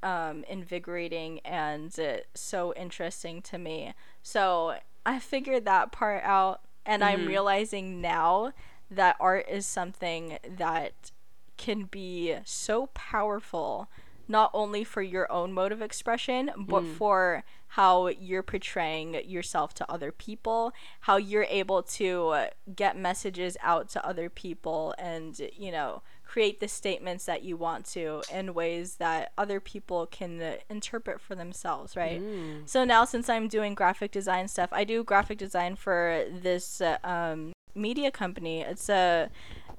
[0.01, 3.93] um, invigorating and uh, so interesting to me.
[4.23, 8.53] So I figured that part out, and I'm realizing now
[8.89, 11.11] that art is something that
[11.57, 13.89] can be so powerful
[14.27, 19.89] not only for your own mode of expression but for how you're portraying yourself to
[19.91, 26.01] other people how you're able to get messages out to other people and you know
[26.23, 31.21] create the statements that you want to in ways that other people can uh, interpret
[31.21, 32.19] for themselves right?
[32.65, 36.97] So now since i'm doing graphic design stuff i do graphic design for this uh,
[37.03, 38.61] um, media company.
[38.61, 39.29] It's a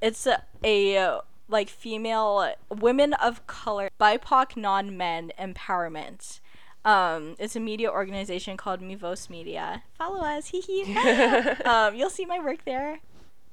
[0.01, 6.41] it's a, a like female women of color bipoc non-men empowerment
[6.87, 9.83] um, it's a media organization called Mivos Media.
[9.99, 10.97] Follow us, hee hee.
[11.65, 13.01] um, you'll see my work there,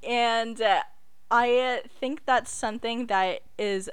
[0.03, 0.83] and uh,
[1.31, 3.89] I think that's something that is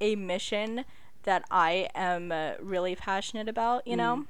[0.00, 0.84] a mission
[1.24, 3.84] that I am uh, really passionate about.
[3.84, 4.26] You know,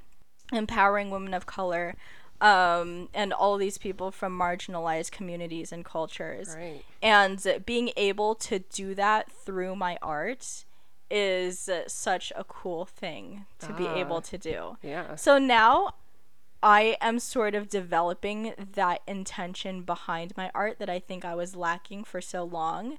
[0.51, 1.95] empowering women of color,
[2.43, 6.83] um, and all these people from marginalized communities and cultures Right.
[7.01, 10.65] and being able to do that through my art
[11.09, 13.95] is such a cool thing to be Ah.
[13.95, 14.77] able to do.
[14.81, 15.15] Yeah.
[15.15, 15.93] So now
[16.61, 21.55] I am sort of developing that intention behind my art that I think I was
[21.55, 22.97] lacking for so long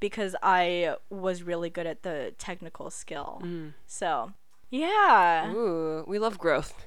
[0.00, 3.42] because I was really good at the technical skill.
[3.86, 4.32] So,
[4.70, 5.50] yeah.
[5.52, 6.74] Ooh, we love growth.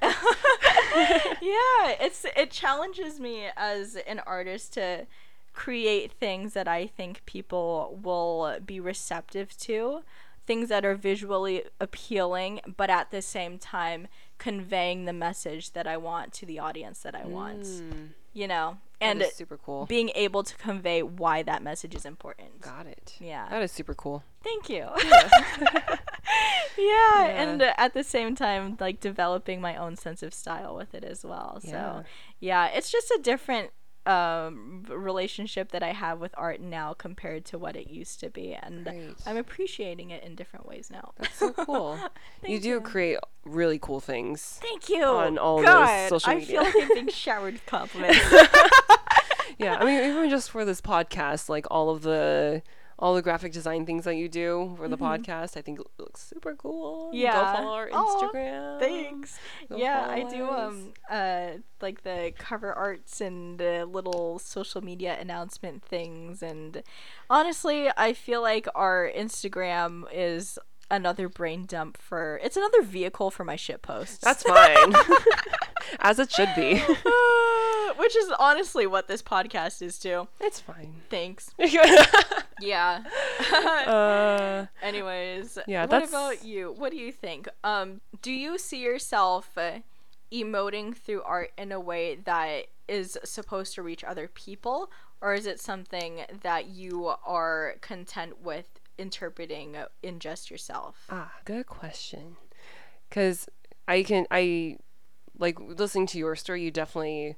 [1.40, 5.06] yeah, it's it challenges me as an artist to
[5.52, 10.02] create things that I think people will be receptive to,
[10.46, 15.96] things that are visually appealing, but at the same time conveying the message that I
[15.96, 17.62] want to the audience that I want.
[17.62, 19.86] Mm, You know, and super cool.
[19.86, 22.60] being able to convey why that message is important.
[22.60, 23.16] Got it.
[23.20, 23.48] Yeah.
[23.48, 24.22] That is super cool.
[24.42, 24.88] Thank you.
[26.78, 30.94] yeah, and uh, at the same time, like developing my own sense of style with
[30.94, 31.60] it as well.
[31.62, 31.70] Yeah.
[31.70, 32.04] So,
[32.40, 33.70] yeah, it's just a different
[34.06, 38.54] um relationship that I have with art now compared to what it used to be
[38.54, 39.14] and Great.
[39.26, 41.12] I'm appreciating it in different ways now.
[41.18, 41.98] That's so cool.
[42.46, 42.80] you do you.
[42.80, 44.58] create really cool things.
[44.62, 45.04] Thank you.
[45.04, 48.18] On all those God, social I feel like I'm being showered with compliments.
[49.58, 52.62] Yeah, I mean, even just for this podcast, like all of the
[53.00, 56.20] all the graphic design things that you do for the podcast, I think it looks
[56.20, 57.06] super cool.
[57.08, 57.16] Mm-hmm.
[57.16, 57.32] Yeah.
[57.32, 58.78] Go follow our Instagram.
[58.78, 59.38] Thanks.
[59.68, 60.72] Go yeah, I do us.
[60.72, 61.46] um uh
[61.80, 66.82] like the cover arts and the little social media announcement things and
[67.30, 70.58] honestly, I feel like our Instagram is
[70.90, 74.18] another brain dump for it's another vehicle for my shit posts.
[74.18, 74.94] That's fine.
[75.98, 76.78] As it should be.
[77.96, 80.28] Which is honestly what this podcast is too.
[80.40, 81.02] It's fine.
[81.10, 81.50] Thanks.
[82.62, 83.02] Yeah.
[83.86, 86.74] uh, Anyways, Yeah, What that's- about you?
[86.76, 87.48] What do you think?
[87.64, 89.78] Um, do you see yourself uh,
[90.30, 94.90] emoting through art in a way that is supposed to reach other people,
[95.22, 98.66] or is it something that you are content with
[98.98, 101.06] interpreting in just yourself?
[101.08, 102.36] ah, good question.
[103.08, 103.48] Because
[103.88, 104.76] I can, I
[105.40, 106.62] like listening to your story.
[106.62, 107.36] You definitely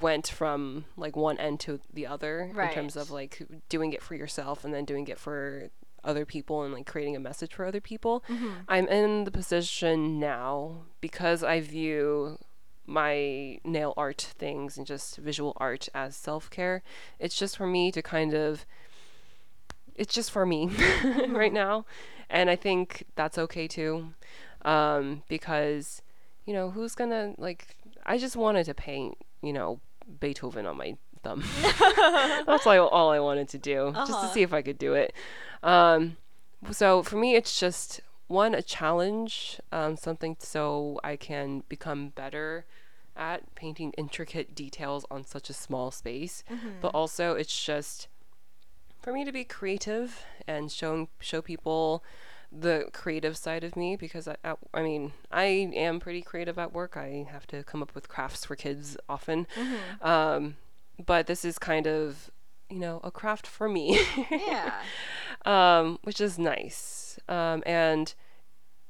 [0.00, 4.14] went from like one end to the other in terms of like doing it for
[4.16, 5.68] yourself and then doing it for
[6.02, 8.24] other people and like creating a message for other people.
[8.68, 12.38] I'm in the position now because I view
[12.86, 16.82] my nail art things and just visual art as self care.
[17.18, 18.66] It's just for me to kind of
[19.94, 20.70] it's just for me
[21.28, 21.84] right now.
[22.28, 24.14] And I think that's okay too.
[24.62, 26.02] Um, because,
[26.44, 27.76] you know, who's gonna like
[28.06, 29.80] I just wanted to paint, you know,
[30.20, 31.42] Beethoven on my thumb.
[32.46, 33.92] that's all, all I wanted to do.
[33.94, 34.32] Just to Uh-huh.
[34.34, 35.12] see if I could do it.
[35.62, 36.16] Um,
[36.70, 42.64] so for me it's just one a challenge, um, something so I can become better
[43.16, 46.42] at painting intricate details on such a small space.
[46.80, 48.08] But also it's just
[49.00, 52.02] for me to be creative and show show people
[52.56, 56.72] the creative side of me because I, I, I mean I am pretty creative at
[56.72, 56.96] work.
[56.96, 59.46] I have to come up with crafts for kids often,
[60.02, 60.56] um,
[61.04, 62.30] but this is kind of
[62.70, 64.00] you know, a craft for me.
[64.30, 64.72] Yeah.
[65.44, 67.18] um, which is nice.
[67.28, 68.14] Um, and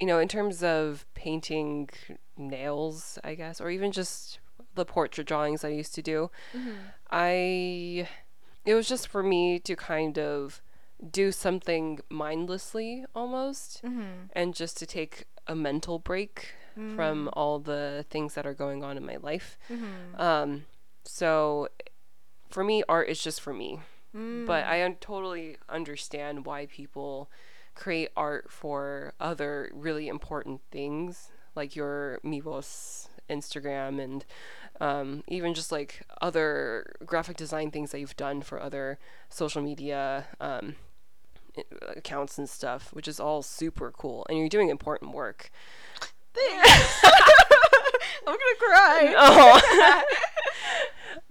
[0.01, 1.89] you know, in terms of painting
[2.37, 4.41] nails, I guess, or even just
[4.75, 6.31] the portrait drawings I used to do,
[7.11, 8.09] I
[8.65, 10.63] it was just for me to kind of
[11.11, 13.83] do something mindlessly almost
[14.35, 16.55] and just to take a mental break
[16.97, 19.57] from all the things that are going on in my life.
[20.19, 20.65] Um,
[21.05, 21.69] so
[22.51, 23.81] for me, art is just for me.
[24.47, 27.31] But I un- totally understand why people
[27.75, 34.25] create art for other really important things, like your Mivos Instagram and
[34.81, 40.27] um, even just like other graphic design things that you've done for other social media
[40.41, 40.77] um,
[41.83, 44.27] accounts and stuff, which is all super cool.
[44.29, 45.51] And you're doing important work.
[48.27, 49.15] I'm gonna cry.
[49.17, 50.03] Oh.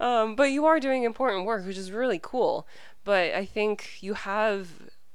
[0.00, 2.66] um, but you are doing important work, which is really cool.
[3.04, 4.68] But I think you have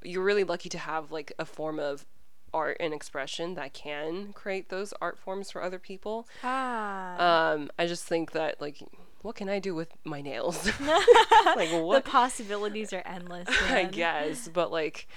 [0.03, 2.05] you're really lucky to have like a form of
[2.53, 6.27] art and expression that can create those art forms for other people.
[6.43, 7.51] Ah.
[7.53, 8.81] Um, I just think that like
[9.21, 10.65] what can I do with my nails?
[10.79, 12.03] like what?
[12.03, 13.47] the possibilities are endless.
[13.69, 15.07] I guess, but like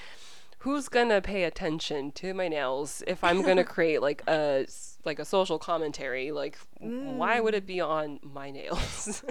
[0.59, 4.67] who's gonna pay attention to my nails if I'm gonna create like a
[5.05, 6.31] like a social commentary?
[6.31, 9.25] Like, why would it be on my nails?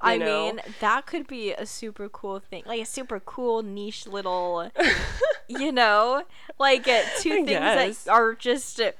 [0.00, 0.46] I know?
[0.46, 4.70] mean, that could be a super cool thing, like a super cool niche little,
[5.48, 6.24] you know,
[6.58, 8.04] like uh, two I things guess.
[8.04, 8.92] that are just uh,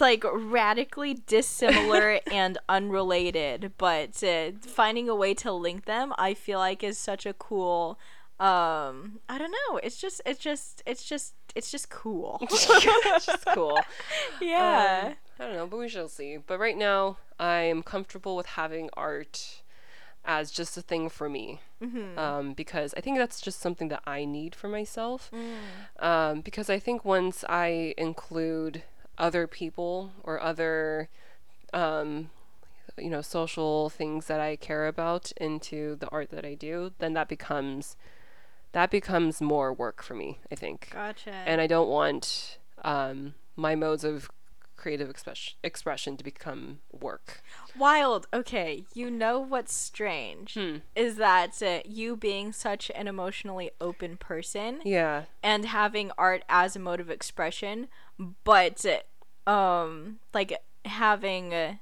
[0.00, 6.58] like radically dissimilar and unrelated, but uh, finding a way to link them, I feel
[6.58, 7.98] like is such a cool.
[8.40, 9.78] Um, I don't know.
[9.82, 12.38] It's just, it's just, it's just, it's just cool.
[12.42, 13.78] it's just cool.
[14.40, 15.06] yeah.
[15.06, 16.36] Um, I don't know, but we shall see.
[16.36, 19.62] But right now, I'm comfortable with having art
[20.24, 21.60] as just a thing for me.
[22.18, 25.30] Um, because I think that's just something that I need for myself.
[25.98, 28.82] Um, because I think once I include
[29.18, 31.08] other people or other,
[31.72, 32.30] um,
[32.96, 37.12] you know, social things that I care about into the art that I do, then
[37.14, 37.96] that becomes
[38.72, 40.38] that becomes more work for me.
[40.52, 41.30] I think Gotcha.
[41.30, 44.30] and I don't want um, my modes of
[44.78, 47.42] creative express- expression to become work.
[47.76, 48.26] Wild.
[48.32, 50.76] Okay, you know what's strange Hmm.
[50.96, 56.76] is that uh, you being such an emotionally open person Yeah, and having art as
[56.76, 57.88] a mode of expression,
[58.44, 60.52] but uh, um like
[60.84, 61.74] having uh,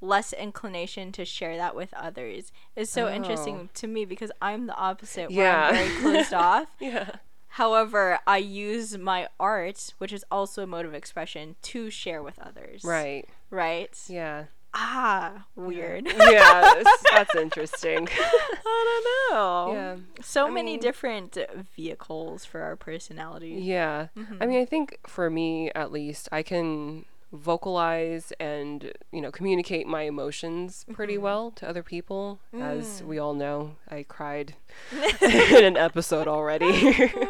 [0.00, 3.12] less inclination to share that with others is so Oh.
[3.12, 5.68] interesting to me because I'm the opposite where Yeah.
[5.68, 6.68] I'm very closed off.
[6.78, 7.10] yeah,
[7.56, 12.38] However, I use my art, which is also a mode of expression, to share with
[12.38, 12.84] others.
[12.84, 13.26] right.
[13.50, 13.98] Right?
[14.08, 16.06] Yeah, Ah, weird.
[16.18, 16.60] yeah.
[16.74, 18.08] that's, that's interesting.
[18.10, 18.84] I
[19.30, 19.72] don't know.
[19.72, 21.38] Yeah, So I many mean- different
[21.74, 23.56] vehicles for our personality.
[23.62, 24.08] yeah.
[24.40, 29.86] I mean, I think for me, at least, I can vocalize and you know communicate
[29.86, 32.40] my emotions pretty well to other people.
[32.58, 34.54] As we all know i cried
[35.22, 37.12] in an episode already.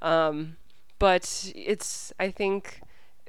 [0.00, 0.56] Um
[0.98, 2.80] but it's i think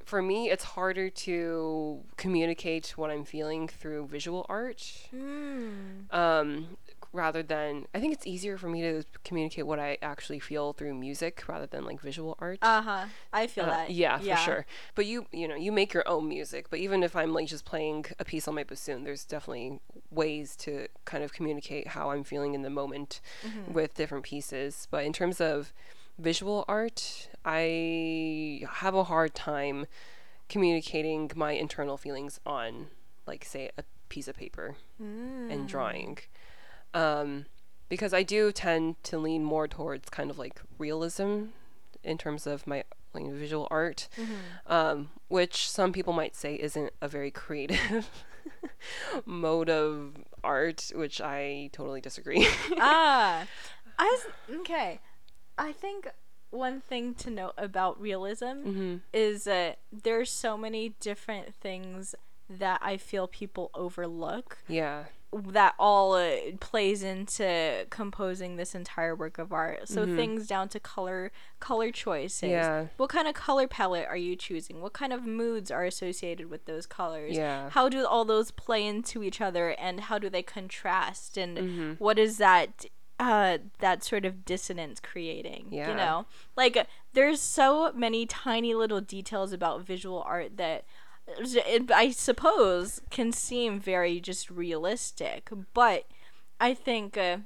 [0.05, 4.81] for me it's harder to communicate what i'm feeling through visual art.
[5.13, 6.11] Mm.
[6.13, 6.77] um
[7.13, 10.93] rather than i think it's easier for me to communicate what i actually feel through
[10.93, 13.05] music rather than like visual art Uh huh.
[13.31, 13.89] I feel uh, that.
[13.89, 14.65] yeah, for sure.
[14.95, 16.69] But you, you know, you make your own music.
[16.69, 19.79] But even if I'm like just playing a piece on my bassoon, there's definitely
[20.11, 23.21] ways to kind of communicate how I'm feeling in the moment
[23.67, 24.87] with different pieces.
[24.91, 25.73] But in terms of
[26.17, 29.85] visual art, I have a hard time
[30.49, 32.87] communicating my internal feelings on,
[33.25, 36.19] like, say, a piece of paper and drawing.
[36.93, 37.45] Um,
[37.89, 41.45] because I do tend to lean more towards kind of like realism
[42.03, 44.07] in terms of my like, visual art,
[44.67, 48.09] um, which some people might say isn't a very creative
[49.25, 52.47] mode of art, which I totally disagree.
[52.79, 53.45] ah,
[53.99, 54.99] I was, okay.
[55.57, 56.09] I think
[56.49, 62.15] one thing to note about realism hmm is that there's so many different things
[62.49, 65.05] that I feel people overlook Yeah,
[65.47, 69.87] that all uh, plays into composing this entire work of art.
[69.89, 72.49] So things down to color, color choices.
[72.49, 72.87] Yeah.
[72.97, 74.81] What kind of color palette are you choosing?
[74.81, 77.33] What kind of moods are associated with those colors?
[77.35, 77.69] Yeah.
[77.69, 81.37] How do all those play into each other, and how do they contrast?
[81.37, 81.91] And Mm-hmm.
[82.03, 82.85] what is that?
[83.19, 85.67] Uh, that sort of dissonance creating.
[85.69, 85.89] Yeah.
[85.89, 86.25] You know,
[86.57, 90.83] like there's so many tiny little details about visual art that
[91.27, 96.05] it, I suppose can seem very just realistic, but
[96.59, 97.37] I think uh,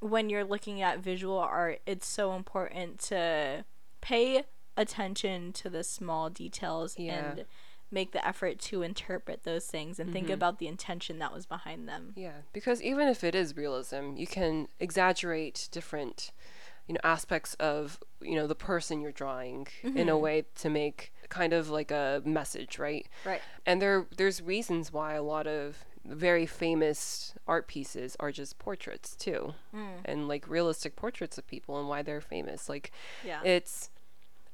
[0.00, 3.64] when you're looking at visual art, it's so important to
[4.00, 4.44] pay
[4.76, 7.12] attention to the small details Yeah.
[7.30, 7.44] and
[7.90, 10.32] make the effort to interpret those things and think Mhm.
[10.32, 12.12] about the intention that was behind them.
[12.16, 16.32] Yeah, because even if it is realism, you can exaggerate different,
[16.88, 20.20] you know, aspects of you know the person you're drawing in a Mhm.
[20.20, 23.06] way to make kind of like a message, right?
[23.24, 23.42] Right.
[23.66, 29.16] And there there's reasons why a lot of very famous art pieces are just portraits
[29.16, 29.88] too, Mm.
[30.04, 32.68] and like realistic portraits of people and why they're famous.
[32.68, 32.92] Like
[33.24, 33.40] Yeah.
[33.44, 33.90] it's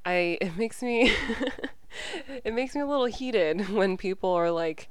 [0.06, 1.12] I it makes me
[2.44, 4.88] it makes me a little heated when people are like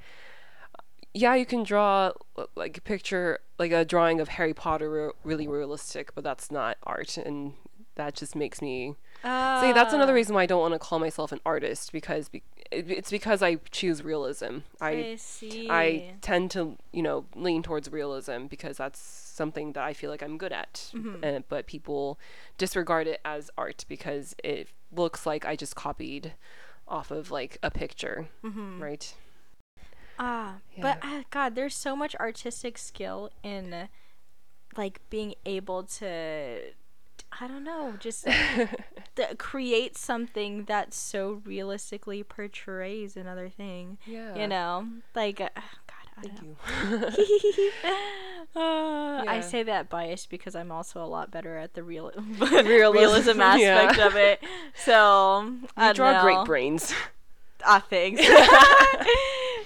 [1.14, 2.12] yeah, you can draw
[2.56, 6.78] like a picture like a drawing of Harry Potter re- really realistic, but that's not
[6.84, 7.54] art and
[7.96, 10.98] that just makes me See, that's another Ah, reason why I don't want to call
[11.00, 14.60] myself an artist because be- it's because I choose realism.
[14.80, 15.68] I I see.
[15.70, 20.22] I tend to, you know, lean towards realism because that's something that I feel like
[20.24, 20.90] I'm good at.
[20.94, 21.24] Mhm.
[21.24, 22.18] Uh, but people
[22.58, 26.34] disregard it as art because it looks like I just copied
[26.88, 28.80] off of like a picture, Mhm.
[28.80, 29.14] right?
[30.18, 33.88] Ah, but uh, God, there's so much artistic skill in uh,
[34.78, 36.60] like being able to,
[37.32, 38.26] I don't know, just
[39.16, 43.98] th- create something that so realistically portrays another thing.
[44.06, 44.36] yeah.
[44.36, 47.00] You know, like uh, God, I Thank don't you.
[47.00, 47.10] know.
[48.56, 53.40] Uh, I say that biased because I'm also a lot better at the real Realism,
[53.42, 54.08] aspect yeah.
[54.08, 54.42] of it.
[54.76, 56.94] So I draw don't great brains.
[57.66, 58.22] Ah, thanks.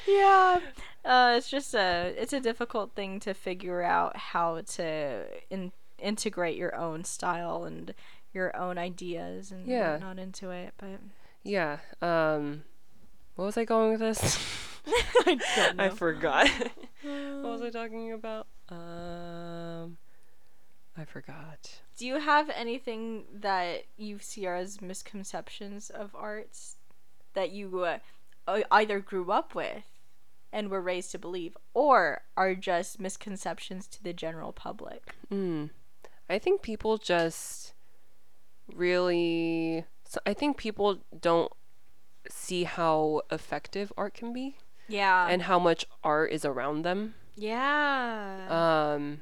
[0.08, 0.60] yeah.
[1.06, 5.72] Uh, it's just a it's a difficult thing to figure out how to in,
[6.04, 7.94] integrate your own style and
[8.34, 9.94] your own ideas and Yeah.
[9.94, 10.74] whatnot into it.
[10.78, 11.00] But
[11.44, 11.80] Yeah.
[12.02, 12.64] Um,
[13.36, 14.38] what was I going with this?
[15.26, 16.50] I don't I forgot.
[17.02, 18.48] what was I talking about?
[18.70, 19.98] Um,
[20.98, 21.80] I forgot.
[21.98, 26.76] Do you have anything that you see as misconceptions of arts
[27.34, 28.00] that you uh,
[28.72, 29.84] either grew up with
[30.52, 35.16] and were raised to believe, or are just misconceptions to the general public?
[35.32, 35.72] Mm.
[36.30, 37.74] I think people just
[38.76, 39.86] really.
[40.08, 41.52] So I think people don't
[42.30, 44.56] see how effective art can be
[44.88, 45.28] Yeah.
[45.30, 47.16] and how much art is around them.
[47.36, 48.48] yeah.
[48.94, 49.22] Um,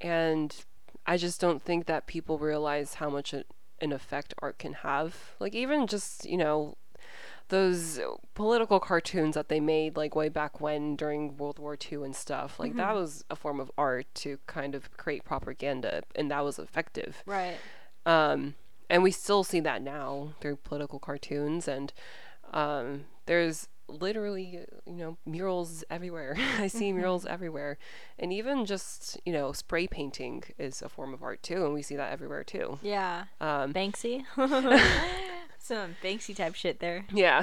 [0.00, 0.54] and
[1.06, 5.34] I just don't think that people realize how much an effect art can have.
[5.40, 6.76] Like even just you know
[7.54, 8.00] those
[8.34, 12.58] political cartoons that they made like way back when during World War II and stuff.
[12.58, 13.00] Like that Mhm.
[13.02, 17.22] was a form of art to kind of create propaganda, and that was effective.
[17.26, 17.58] right.
[18.06, 18.54] Um,
[18.90, 21.92] and we still see that now through political cartoons, and
[22.52, 24.48] um, there's literally
[24.86, 26.34] you know murals everywhere.
[26.58, 26.98] I see Mm-hmm.
[26.98, 27.78] murals everywhere,
[28.18, 31.82] and even just you know spray painting is a form of art too, and we
[31.82, 32.78] see that everywhere too.
[32.82, 33.24] Yeah.
[33.40, 34.24] Um, Banksy.
[35.64, 37.06] Some Banksy type shit there.
[37.10, 37.42] yeah,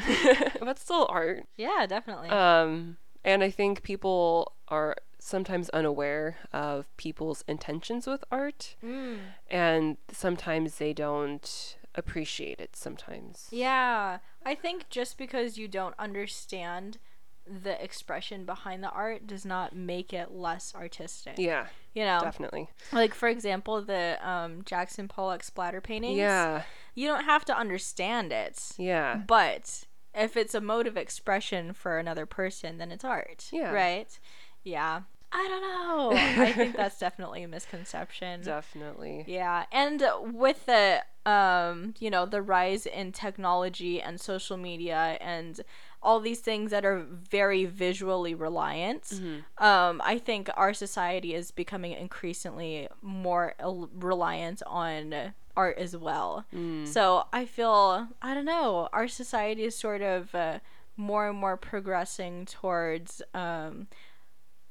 [0.60, 1.48] but still art.
[1.58, 2.30] Yeah, definitely.
[2.30, 9.18] Um, and I think people are sometimes unaware of people's intentions with art, mm.
[9.50, 12.76] and sometimes they don't appreciate it.
[12.76, 13.48] Sometimes.
[13.50, 17.00] Yeah, I think just because you don't understand
[17.46, 21.36] the expression behind the art does not make it less artistic.
[21.38, 22.70] Yeah, You know, definitely.
[22.92, 26.18] like for example, the um, Jackson Pollock splatter paintings.
[26.18, 26.64] Yeah,
[26.96, 31.98] You don't have to understand it, yeah, but if it's a mode of expression for
[31.98, 33.50] another person, then it's art.
[33.52, 33.72] Yeah.
[33.72, 34.20] Right?
[34.64, 35.02] Yeah.
[35.34, 36.12] I don't know.
[36.44, 38.42] I think that's definitely a misconception.
[38.42, 39.24] definitely.
[39.28, 40.04] Yeah, and
[40.34, 45.62] with the um, you know, the rise in technology and social media and
[46.02, 49.44] all these things that are very visually reliant, Mhm.
[49.60, 56.46] um, I think our society is becoming increasingly more el- reliant on art as well.
[56.56, 56.88] Mm.
[56.88, 60.58] So I feel I don't know, our society is sort of uh,
[60.98, 63.88] more and more progressing towards um,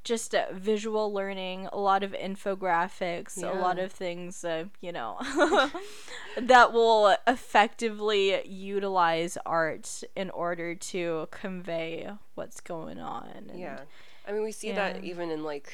[0.04, 5.18] just uh, visual learning, a lot of infographics, a lot of things, uh, you know,
[6.40, 13.28] that will effectively utilize art in order to convey what's going on.
[13.34, 13.80] and- Yeah,
[14.26, 15.72] I mean we see that even in like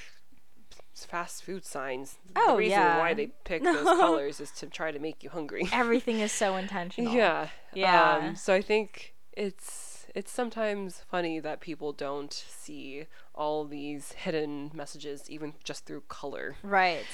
[0.95, 2.17] fast food signs.
[2.35, 2.99] Oh, the reason yeah.
[2.99, 5.69] why they pick those colors is to try to make you hungry.
[5.73, 7.13] Everything is so intentional.
[7.13, 7.49] Yeah.
[7.75, 8.13] Yeah.
[8.29, 9.86] Um, so I think it's
[10.17, 16.57] it's sometimes funny that people don't see all these hidden messages even just through color.
[16.63, 17.05] Right.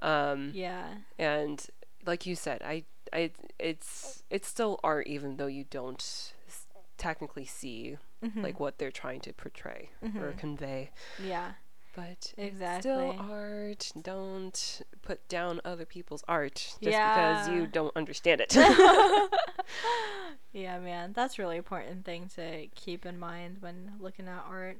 [0.00, 0.86] Um, Yeah.
[1.18, 1.64] and
[2.04, 6.66] like you said, I I it's it's still art even though you don't s-
[6.98, 8.42] technically see Mhm.
[8.42, 10.38] like what they're trying to portray or Mhm.
[10.38, 10.90] convey.
[11.22, 11.52] Yeah.
[11.96, 12.80] but Exactly.
[12.82, 13.90] still art.
[14.00, 18.54] Don't put down other people's art just because you don't understand it.
[20.52, 24.78] yeah, man, that's really important thing to keep in mind when looking at art.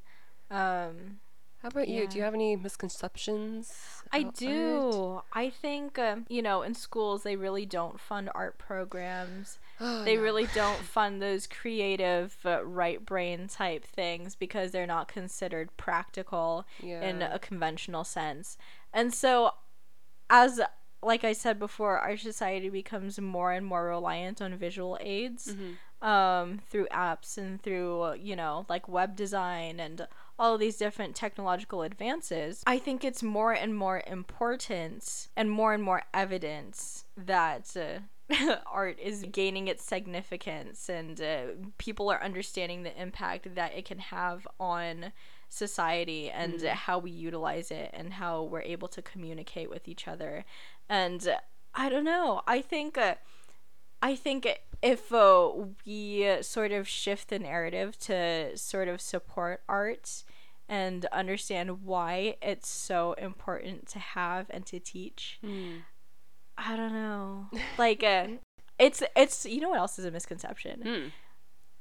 [0.51, 1.21] Um,
[1.63, 2.07] How about you?
[2.07, 3.73] Do you have any misconceptions?
[4.13, 4.37] I about art?
[4.37, 5.23] do.
[5.33, 9.59] I think um, you know, in schools they really don't fund art programs.
[9.81, 10.23] Oh, they no.
[10.23, 16.67] really don't fund those creative uh, right brain type things because they're not considered practical
[16.83, 17.09] yeah.
[17.09, 18.59] in a conventional sense.
[18.93, 19.53] And so
[20.29, 20.61] as
[21.03, 25.77] like I said before, our society becomes more and more reliant on visual aids Mhm.
[26.07, 30.07] um, through apps and through, you know, like web design and
[30.39, 32.63] all of these different technological advances.
[32.67, 37.77] I think it's more and more important and more and more evidence that.
[37.77, 38.01] Uh,
[38.67, 41.47] art is gaining its significance and uh,
[41.79, 45.13] people are understanding the impact that it can have on
[45.49, 46.69] society and Mm.
[46.69, 50.45] how we utilize it and how we're able to communicate with each other
[50.89, 51.29] and
[51.75, 53.15] i don't know i think uh,
[54.03, 54.47] i think
[54.83, 55.51] if uh,
[55.87, 60.23] we sort of shift the narrative to sort of support art
[60.69, 65.83] and understand why it's so important to have and to teach Mm.
[66.59, 67.47] i don't know
[67.79, 68.27] like uh,
[68.79, 71.13] it's it's you know what else is a misconception Mm.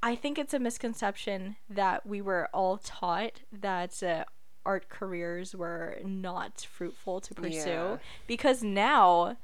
[0.04, 4.26] I think it's a misconception that we were all taught that uh,
[4.66, 7.98] art careers were not fruitful to pursue Yeah.
[8.28, 9.38] because now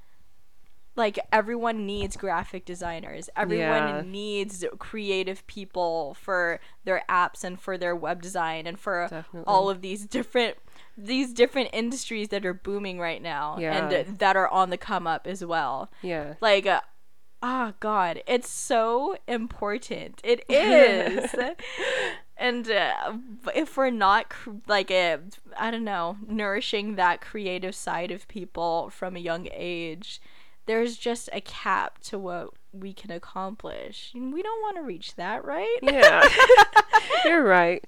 [0.96, 4.02] like everyone needs graphic designers everyone Yeah.
[4.06, 9.46] needs creative people for their apps and for their web design and for Definitely.
[9.48, 10.58] all of these different
[10.96, 14.00] these different industries that are booming right now and Yeah.
[14.00, 16.36] uh, that are on the come up as well Yeah.
[16.42, 16.82] like uh,
[17.46, 21.36] ah god it's so important it is
[22.38, 23.14] and uh,
[23.54, 25.18] if we're not cr- like uh,
[25.60, 30.22] i don't know nourishing that creative side of people from a young age
[30.66, 35.44] there's just a cap to what we can accomplish we don't want to reach that
[35.44, 36.28] right Yeah.
[37.26, 37.84] You're right.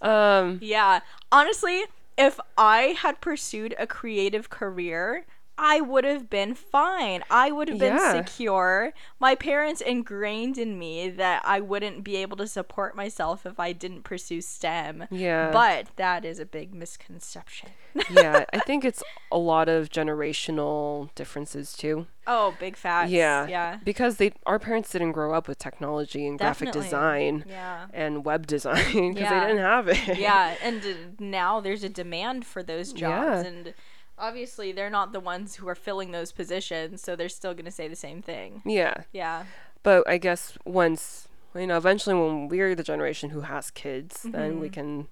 [0.00, 0.58] Um.
[0.62, 1.00] yeah
[1.32, 1.82] honestly
[2.16, 5.26] if i had pursued a creative career
[5.62, 7.22] I would have been fine.
[7.30, 8.24] I would have been Yeah.
[8.24, 8.94] secure.
[9.18, 13.72] My parents ingrained in me that I wouldn't be able to support myself if I
[13.72, 15.06] didn't pursue STEM.
[15.10, 15.50] Yeah.
[15.52, 17.68] But that is a big misconception.
[18.10, 18.44] yeah.
[18.54, 22.06] I think it's a lot of generational differences too.
[22.26, 23.10] Oh, big facts.
[23.10, 23.46] Yeah.
[23.46, 23.78] Yeah.
[23.84, 27.86] Because they our parents didn't grow up with technology and graphic design Yeah.
[27.92, 28.76] and web design
[29.14, 29.40] because Yeah.
[29.40, 30.18] they didn't have it.
[30.18, 33.48] yeah, and uh, now there's a demand for those jobs Yeah.
[33.50, 33.74] and
[34.20, 37.70] obviously they're not the ones who are filling those positions, so they're still going to
[37.70, 38.62] say the same thing.
[38.64, 38.94] Yeah.
[39.12, 39.44] Yeah.
[39.82, 44.60] But I guess once you know, eventually when we're the generation who has kids, then
[44.60, 44.72] we Mhm.
[44.72, 45.08] can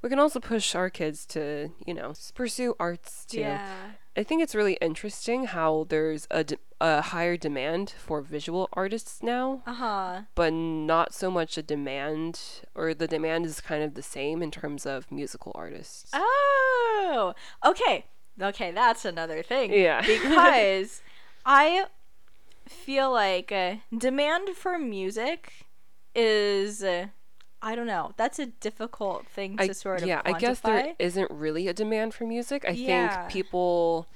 [0.00, 3.40] we can also push our kids to, you know, pursue arts too.
[3.40, 3.92] Yeah.
[4.16, 6.44] I think it's really interesting how there's a
[6.80, 10.22] a higher demand for visual artists now, Uh-huh.
[10.34, 12.40] but not so much a demand,
[12.74, 16.10] or the demand is kind of the same in terms of musical artists.
[16.12, 17.34] Oh,
[17.64, 18.06] okay.
[18.40, 19.72] Okay, that's another thing.
[19.72, 20.02] Yeah.
[20.06, 21.02] because
[21.44, 21.86] I
[22.68, 25.66] feel like uh, demand for music
[26.14, 27.06] is, uh,
[27.60, 30.34] I don't know, that's a difficult thing to I, sort of yeah, quantify.
[30.36, 32.64] I guess there isn't really a demand for music.
[32.66, 33.08] I Yeah.
[33.08, 34.08] think people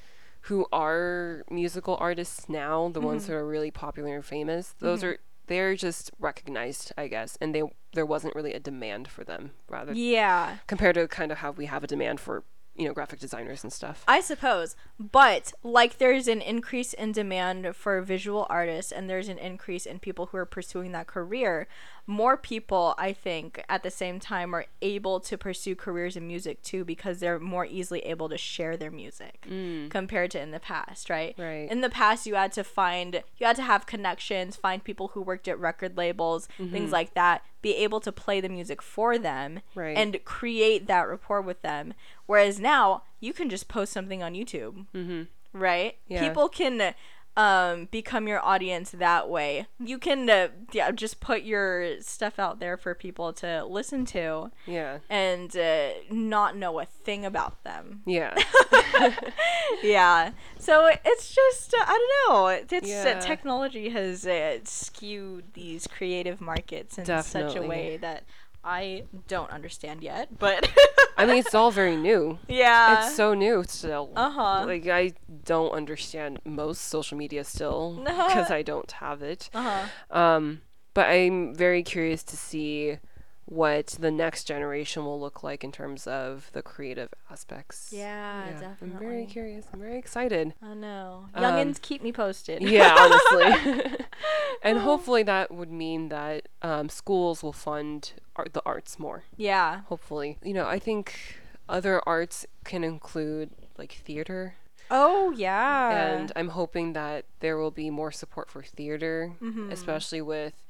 [0.42, 3.32] who are musical artists now, the ones Mm-hmm.
[3.32, 7.62] who are really popular and famous, those are they're just recognized, I guess, and they
[7.92, 11.66] there wasn't really a demand for them, rather yeah, compared to kind of how we
[11.66, 12.44] have a demand for
[12.76, 14.04] you know graphic designers and stuff.
[14.06, 14.76] I suppose.
[14.98, 19.98] But like there's an increase in demand for visual artists and there's an increase in
[19.98, 21.68] people who are pursuing that career,
[22.06, 26.62] more people I think at the same time are able to pursue careers in music
[26.62, 29.46] too because they're more easily able to share their music
[29.90, 31.34] compared to in the past, right?
[31.36, 31.68] Right.
[31.70, 35.20] In the past you had to find you had to have connections, find people who
[35.20, 39.60] worked at record labels, things like that, be able to play the music for them
[39.74, 39.96] Right.
[39.96, 41.94] and create that rapport with them.
[42.26, 45.22] Whereas now you can just post something on YouTube, mm-hmm.
[45.52, 45.96] right?
[46.06, 46.26] Yeah.
[46.28, 46.94] People can
[47.36, 49.66] um, become your audience that way.
[49.78, 54.50] You can uh, yeah, just put your stuff out there for people to listen to
[54.66, 54.98] Yeah.
[55.10, 58.02] and uh, not know a thing about them.
[58.06, 58.34] Yeah.
[59.82, 60.32] yeah.
[60.58, 62.46] So it's just uh, I don't know.
[62.48, 63.16] It's Yeah.
[63.16, 68.24] uh, technology has uh, skewed these creative markets in such a way that
[68.66, 70.38] I don't understand yet.
[70.38, 70.68] But
[71.16, 72.38] I mean, it's all very new.
[72.48, 74.10] yeah, It's so new still.
[74.16, 74.64] Uh-huh.
[74.66, 75.12] Like I
[75.44, 79.48] don't understand most social media still because I don't have it.
[79.54, 79.62] uh
[80.10, 80.18] huh.
[80.18, 80.62] Um,
[80.94, 82.98] but I'm very curious to see
[83.46, 87.90] what the next generation will look like in terms of the creative aspects.
[87.92, 88.90] Yeah, definitely.
[88.96, 89.66] I'm very curious.
[89.72, 90.52] I'm very excited.
[90.62, 91.26] I know.
[91.34, 92.60] Um, Youngins, keep me posted.
[92.62, 93.96] Yeah, honestly.
[94.62, 99.24] and hopefully that would mean that um, schools will fund art, the arts more.
[99.36, 99.82] yeah.
[99.86, 100.38] Hopefully.
[100.42, 101.14] You know, I think
[101.68, 104.54] other arts can include like theater.
[104.90, 105.90] Oh yeah.
[106.14, 109.72] and I'm hoping that there will be more support for theater, Mhm.
[109.72, 110.62] especially with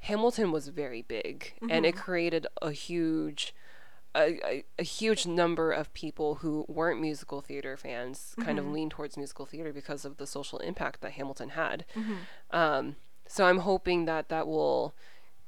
[0.00, 1.84] Hamilton was very big and Mm-hmm.
[1.84, 3.54] it created a huge
[4.14, 8.74] a, a, a huge number of people who weren't musical theater fans kind of Mm-hmm.
[8.74, 11.84] lean towards musical theater because of the social impact that Hamilton had.
[11.94, 12.14] Mm-hmm.
[12.50, 12.96] Um,
[13.26, 14.94] so I'm hoping that that will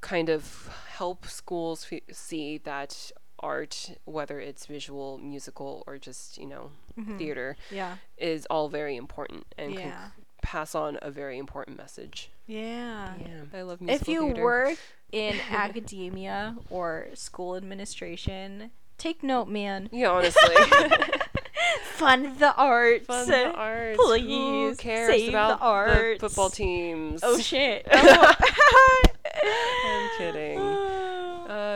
[0.03, 6.47] kind of help schools f- see that art, whether it's visual, musical, or just you
[6.47, 6.71] know
[7.17, 7.97] theater, yeah.
[8.19, 10.09] is all very important and can Yeah.
[10.43, 12.31] Pass on a very important message.
[12.47, 13.13] Yeah.
[13.21, 14.43] Yeah, I love musical If you theater.
[14.45, 14.79] work
[15.13, 19.89] in academia or school administration, take note, man.
[19.93, 20.55] yeah, honestly,
[21.95, 23.07] Fund the arts.
[23.07, 23.97] fun the arts.
[23.99, 26.21] Who Please cares save about the, arts.
[26.21, 27.21] football teams?
[27.23, 27.87] Oh shit.
[27.93, 28.35] Oh.
[29.85, 30.59] I'm kidding.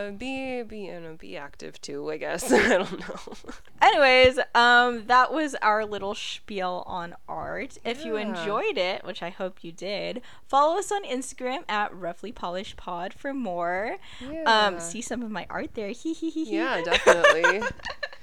[0.04, 2.10] Uh, be be you know be active too.
[2.10, 3.34] I guess I don't know.
[3.80, 7.78] Anyways, um, that was our little spiel on art.
[7.84, 12.32] If you enjoyed it, which I hope you did, follow us on Instagram at Roughly
[12.32, 13.96] Polished Pod for more.
[14.20, 14.42] Yeah.
[14.44, 15.92] Um, see some of my art there.
[16.04, 17.62] Yeah, definitely.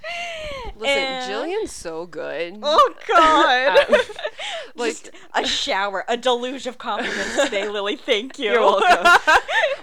[0.78, 2.60] Listen, And- Jillian's so good.
[2.64, 3.88] Oh God!
[3.91, 4.02] Um,
[4.76, 7.95] like- Just a shower, a deluge of compliments today, Lily.
[7.97, 8.52] Thank you.
[8.52, 9.06] You're welcome.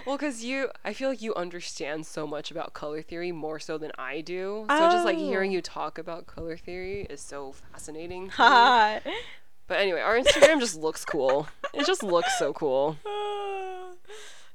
[0.05, 3.77] well, because you, I feel like you understand so much about color theory more so
[3.77, 4.65] than I do.
[4.69, 5.53] So just like hearing Oh.
[5.53, 8.31] you talk about color theory is so fascinating.
[8.37, 11.47] But anyway, our Instagram just looks cool.
[11.75, 12.97] It just looks so cool.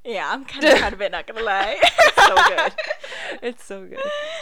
[0.04, 1.12] Yeah, I'm kind of proud of it.
[1.12, 1.78] Not gonna lie.
[1.82, 2.72] It's so good.
[3.42, 3.98] It's so good.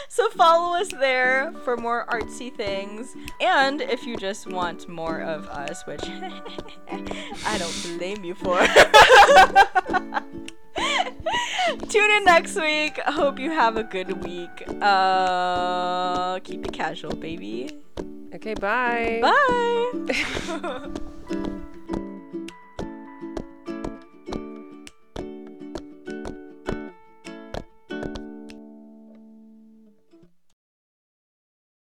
[0.07, 3.15] So follow us there for more artsy things.
[3.41, 8.59] And if you just want more of us, which I don't blame you for.
[11.89, 12.99] Tune in next week.
[13.05, 14.63] Hope you have a good week.
[14.81, 17.71] Uh keep it casual, baby.
[18.35, 19.19] Okay, bye.
[19.21, 21.49] Bye.